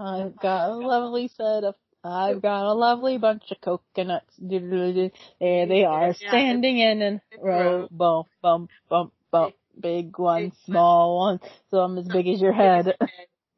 I've 0.00 0.36
got 0.40 0.70
a 0.70 0.74
lovely 0.74 1.28
set 1.28 1.64
of, 1.64 1.74
I've 2.02 2.42
got 2.42 2.64
a 2.64 2.72
lovely 2.72 3.18
bunch 3.18 3.44
of 3.50 3.60
coconuts. 3.60 4.34
There 4.38 5.10
they 5.38 5.84
are, 5.84 6.14
standing 6.14 6.78
in 6.78 7.02
and 7.02 7.20
row. 7.40 7.88
Bump, 7.90 8.28
bump, 8.42 8.70
bump, 8.88 9.12
bump. 9.30 9.54
Big 9.78 10.18
one, 10.18 10.52
small 10.66 11.18
one, 11.18 11.40
some 11.70 11.96
as 11.96 12.06
big 12.06 12.28
as 12.28 12.42
your 12.42 12.52
head. 12.52 12.94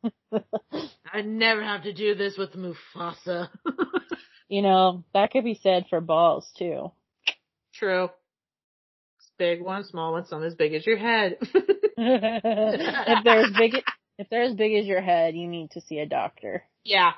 I 1.13 1.23
never 1.23 1.65
have 1.65 1.83
to 1.85 1.93
do 1.93 2.15
this 2.15 2.39
with 2.39 2.53
Mufasa. 2.53 3.49
you 4.49 4.63
know, 4.63 5.05
that 5.15 5.31
could 5.31 5.45
be 5.45 5.59
said 5.63 5.87
for 5.89 6.01
balls 6.01 6.51
too. 6.59 6.91
True. 7.75 8.11
Big 9.37 9.63
one, 9.63 9.85
small 9.85 10.13
one, 10.13 10.27
some 10.27 10.45
as 10.45 10.55
big 10.55 10.75
as 10.75 10.87
your 10.87 10.97
head. 10.97 11.39
if 11.43 13.25
they're 13.25 13.41
as 13.41 13.53
big, 13.59 13.75
if 14.17 14.29
they're 14.31 14.45
as 14.45 14.55
big 14.55 14.75
as 14.77 14.87
your 14.87 15.01
head, 15.01 15.35
you 15.35 15.49
need 15.49 15.73
to 15.73 15.81
see 15.81 15.99
a 15.99 16.07
doctor. 16.07 16.65
yeah. 16.85 17.13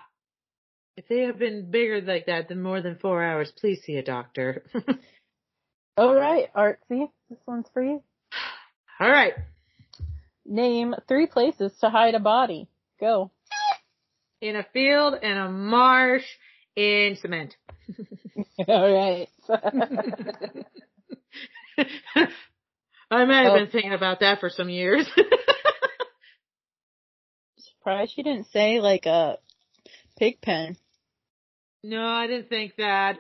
If 0.97 1.09
they 1.09 1.25
have 1.25 1.39
been 1.39 1.71
bigger 1.71 2.01
like 2.01 2.25
that 2.25 2.49
than 2.49 2.63
more 2.63 2.81
than 2.81 2.97
four 2.97 3.23
hours, 3.23 3.53
please 3.55 3.83
see 3.85 3.97
a 3.97 4.03
doctor. 4.03 4.65
All 5.99 6.15
right, 6.15 6.49
Artsy, 6.55 7.11
this 7.29 7.39
one's 7.47 7.67
for 7.75 7.83
you. 7.83 8.03
All 8.99 9.11
right. 9.11 9.35
Name 10.47 10.95
three 11.07 11.27
places 11.27 11.73
to 11.83 11.91
hide 11.91 12.15
a 12.15 12.19
body. 12.19 12.67
Go. 12.99 13.31
In 14.41 14.57
a 14.57 14.65
field, 14.73 15.17
in 15.23 15.37
a 15.37 15.51
marsh, 15.51 16.25
in 16.77 17.17
cement. 17.21 17.57
All 18.69 18.93
right. 18.93 19.29
I 23.11 23.25
might 23.25 23.43
have 23.45 23.53
Oh. 23.53 23.57
been 23.59 23.69
thinking 23.71 23.93
about 23.93 24.21
that 24.21 24.41
for 24.41 24.51
some 24.51 24.69
years. 24.69 25.09
Surprised 27.59 28.15
you 28.17 28.25
didn't 28.25 28.49
say 28.53 28.81
like 28.81 29.07
a 29.07 29.39
pig 30.19 30.41
pen. 30.41 30.77
no, 31.85 32.03
I 32.05 32.27
didn't 32.27 32.49
think 32.49 32.77
that. 32.79 33.19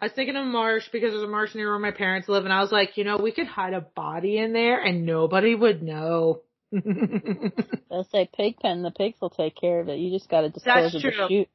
I 0.00 0.04
was 0.04 0.12
thinking 0.12 0.36
of 0.36 0.46
marsh 0.46 0.84
because 0.92 1.10
there's 1.10 1.24
a 1.24 1.28
marsh 1.28 1.56
near 1.56 1.70
where 1.70 1.78
my 1.80 1.90
parents 1.90 2.28
live 2.28 2.44
and 2.44 2.52
I 2.52 2.60
was 2.60 2.70
like, 2.70 2.96
you 2.96 3.02
know, 3.02 3.16
we 3.16 3.32
could 3.32 3.48
hide 3.48 3.74
a 3.74 3.80
body 3.80 4.38
in 4.38 4.52
there 4.52 4.80
and 4.80 5.04
nobody 5.04 5.56
would 5.56 5.82
know. 5.82 6.42
They'll 6.70 8.06
say 8.12 8.30
pig 8.36 8.58
pen. 8.58 8.82
The 8.82 8.92
pigs 8.92 9.16
will 9.20 9.30
take 9.30 9.56
care 9.56 9.80
of 9.80 9.88
it. 9.88 9.98
You 9.98 10.16
just 10.16 10.28
got 10.30 10.42
to 10.42 10.50
dispose 10.50 10.92
That's 10.92 10.94
of 10.94 11.00
true. 11.02 11.10
the 11.10 11.28
shoe. 11.28 11.46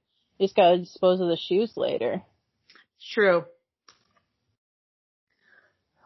Just 0.43 0.55
got 0.57 0.71
to 0.71 0.79
dispose 0.79 1.21
of 1.21 1.29
the 1.29 1.37
shoes 1.37 1.71
later. 1.77 2.21
True. 3.13 3.45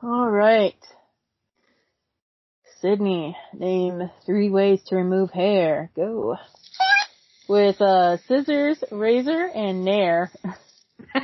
All 0.04 0.30
right. 0.30 0.78
Sydney, 2.80 3.36
name 3.52 4.12
three 4.28 4.52
ways 4.52 4.80
to 4.90 4.96
remove 4.96 5.32
hair. 5.32 5.90
Go. 5.96 6.38
With 7.50 7.82
uh 7.82 8.18
scissors, 8.28 8.84
razor, 8.92 9.50
and 9.56 9.84
Nair. 9.84 10.32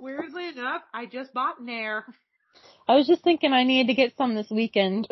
Weirdly 0.00 0.48
enough, 0.48 0.80
I 0.94 1.04
just 1.04 1.34
bought 1.34 1.62
Nair. 1.62 2.06
I 2.88 2.94
was 2.94 3.06
just 3.06 3.22
thinking 3.22 3.52
I 3.52 3.64
needed 3.64 3.88
to 3.88 3.94
get 3.94 4.16
some 4.16 4.34
this 4.34 4.48
weekend. 4.50 5.08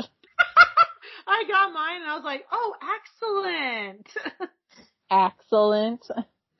I 1.34 1.44
got 1.48 1.72
mine 1.72 2.02
and 2.02 2.10
I 2.10 2.14
was 2.14 2.24
like, 2.24 2.44
oh, 2.52 2.74
excellent. 2.96 4.08
Excellent. 5.10 6.06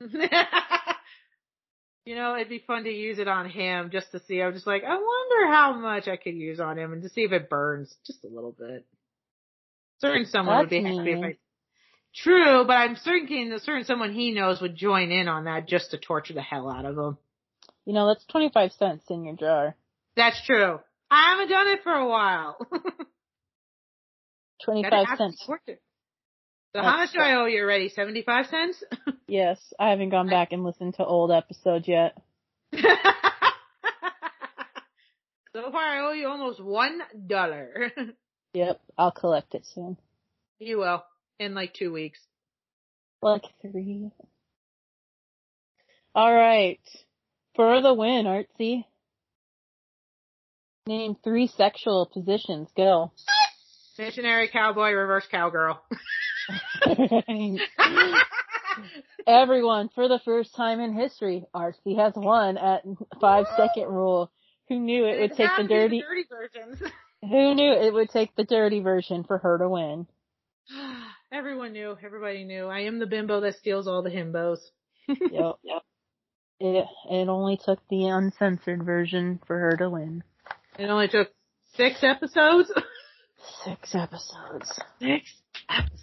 you 2.05 2.15
know, 2.15 2.35
it'd 2.35 2.49
be 2.49 2.63
fun 2.67 2.83
to 2.83 2.91
use 2.91 3.17
it 3.19 3.29
on 3.29 3.49
him 3.49 3.89
just 3.91 4.11
to 4.11 4.19
see. 4.27 4.41
I'm 4.41 4.53
just 4.53 4.67
like, 4.67 4.83
I 4.83 4.95
wonder 4.95 5.47
how 5.47 5.73
much 5.79 6.09
I 6.09 6.17
could 6.17 6.35
use 6.35 6.59
on 6.59 6.77
him 6.77 6.91
and 6.91 7.01
to 7.03 7.09
see 7.09 7.21
if 7.21 7.31
it 7.31 7.49
burns 7.49 7.95
just 8.05 8.23
a 8.25 8.27
little 8.27 8.51
bit. 8.51 8.85
Certain 9.99 10.25
someone 10.25 10.59
would 10.59 10.69
be 10.69 10.83
That's 10.83 10.97
happy 10.97 11.11
if. 11.11 11.23
I. 11.23 11.37
True, 12.13 12.63
but 12.65 12.73
I'm 12.73 12.95
certain 12.97 13.49
that 13.49 13.61
certain 13.61 13.83
someone 13.85 14.13
he 14.13 14.31
knows 14.31 14.61
would 14.61 14.75
join 14.75 15.11
in 15.11 15.27
on 15.27 15.45
that 15.45 15.67
just 15.67 15.91
to 15.91 15.97
torture 15.97 16.33
the 16.33 16.41
hell 16.41 16.69
out 16.69 16.85
of 16.85 16.97
him. 16.97 17.17
You 17.85 17.93
know, 17.93 18.07
that's 18.07 18.25
25 18.25 18.71
cents 18.73 19.03
in 19.09 19.25
your 19.25 19.35
jar. 19.35 19.75
That's 20.15 20.41
true. 20.45 20.79
I 21.11 21.31
haven't 21.31 21.49
done 21.49 21.67
it 21.67 21.83
for 21.83 21.91
a 21.91 22.07
while. 22.07 22.57
Gotta 24.65 25.05
25 25.05 25.17
cents. 25.17 25.43
So 25.47 26.81
how 26.81 26.97
much 26.97 27.13
do 27.13 27.19
I 27.19 27.35
owe 27.35 27.45
you 27.45 27.61
already? 27.61 27.89
Seventy-five 27.89 28.47
cents. 28.47 28.83
Yes, 29.27 29.59
I 29.79 29.89
haven't 29.89 30.09
gone 30.11 30.29
back 30.29 30.51
and 30.51 30.63
listened 30.63 30.93
to 30.95 31.05
old 31.05 31.31
episodes 31.31 31.87
yet. 31.87 32.15
so 32.75 32.81
far, 35.71 35.83
I 35.83 35.99
owe 36.07 36.11
you 36.11 36.27
almost 36.27 36.61
one 36.63 36.99
dollar. 37.27 37.91
Yep, 38.53 38.79
I'll 38.97 39.11
collect 39.11 39.53
it 39.53 39.65
soon. 39.73 39.97
you 40.59 40.77
will 40.77 41.03
in 41.39 41.53
like 41.55 41.73
two 41.73 41.91
weeks. 41.91 42.19
Like 43.21 43.43
three. 43.61 44.11
Alright. 46.15 46.79
For 47.55 47.81
the 47.81 47.93
win, 47.93 48.25
Artsy. 48.25 48.85
Name 50.87 51.17
three 51.21 51.47
sexual 51.47 52.05
positions. 52.05 52.69
Go. 52.77 53.11
Missionary 53.97 54.49
cowboy, 54.49 54.91
reverse 54.91 55.25
cowgirl. 55.31 55.81
Everyone, 59.27 59.89
for 59.95 60.07
the 60.07 60.19
first 60.23 60.55
time 60.55 60.79
in 60.79 60.93
history, 60.93 61.45
Arcee 61.55 61.97
has 61.97 62.13
won 62.15 62.57
at 62.57 62.83
five 63.21 63.45
second 63.55 63.87
rule. 63.87 64.31
Who 64.67 64.79
knew 64.79 65.05
it 65.05 65.21
would 65.21 65.31
take 65.31 65.37
the 65.37 65.47
had 65.47 65.57
to 65.57 65.63
be 65.63 65.73
dirty, 65.73 66.01
dirty 66.01 66.25
versions. 66.29 66.91
who 67.21 67.55
knew 67.55 67.71
it 67.71 67.93
would 67.93 68.09
take 68.09 68.35
the 68.35 68.43
dirty 68.43 68.81
version 68.81 69.23
for 69.23 69.37
her 69.37 69.57
to 69.57 69.69
win? 69.69 70.07
Everyone 71.31 71.71
knew. 71.71 71.97
Everybody 72.03 72.43
knew. 72.43 72.65
I 72.65 72.81
am 72.81 72.99
the 72.99 73.05
bimbo 73.05 73.39
that 73.41 73.55
steals 73.55 73.87
all 73.87 74.01
the 74.03 74.09
himbos. 74.09 74.59
yep. 75.07 75.55
Yep. 75.63 75.81
It, 76.57 76.85
it 77.11 77.27
only 77.27 77.57
took 77.57 77.79
the 77.89 78.05
uncensored 78.05 78.83
version 78.83 79.41
for 79.45 79.59
her 79.59 79.75
to 79.77 79.89
win. 79.89 80.23
It 80.79 80.85
only 80.85 81.09
took 81.09 81.29
six 81.75 82.01
episodes. 82.01 82.71
Six 83.63 83.95
episodes. 83.95 84.79
Six 84.99 85.33
episodes. 85.69 86.01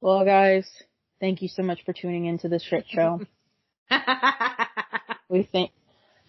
Well 0.00 0.24
guys, 0.24 0.66
thank 1.20 1.42
you 1.42 1.48
so 1.48 1.62
much 1.62 1.84
for 1.84 1.92
tuning 1.92 2.24
into 2.26 2.48
this 2.48 2.62
shit 2.62 2.86
show. 2.88 3.20
we 5.28 5.42
think, 5.42 5.72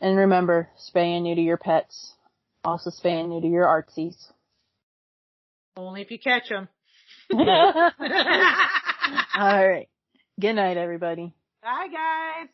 and 0.01 0.17
remember, 0.17 0.69
spay 0.77 1.15
and 1.15 1.23
neuter 1.23 1.41
your 1.41 1.57
pets. 1.57 2.13
Also 2.63 2.89
spay 2.89 3.21
and 3.21 3.29
neuter 3.29 3.47
your 3.47 3.65
artsies. 3.65 4.15
Only 5.77 6.01
if 6.01 6.11
you 6.11 6.19
catch 6.19 6.49
them. 6.49 6.67
Alright. 9.35 9.87
Good 10.39 10.53
night 10.53 10.77
everybody. 10.77 11.33
Bye 11.61 11.87
guys. 11.91 12.49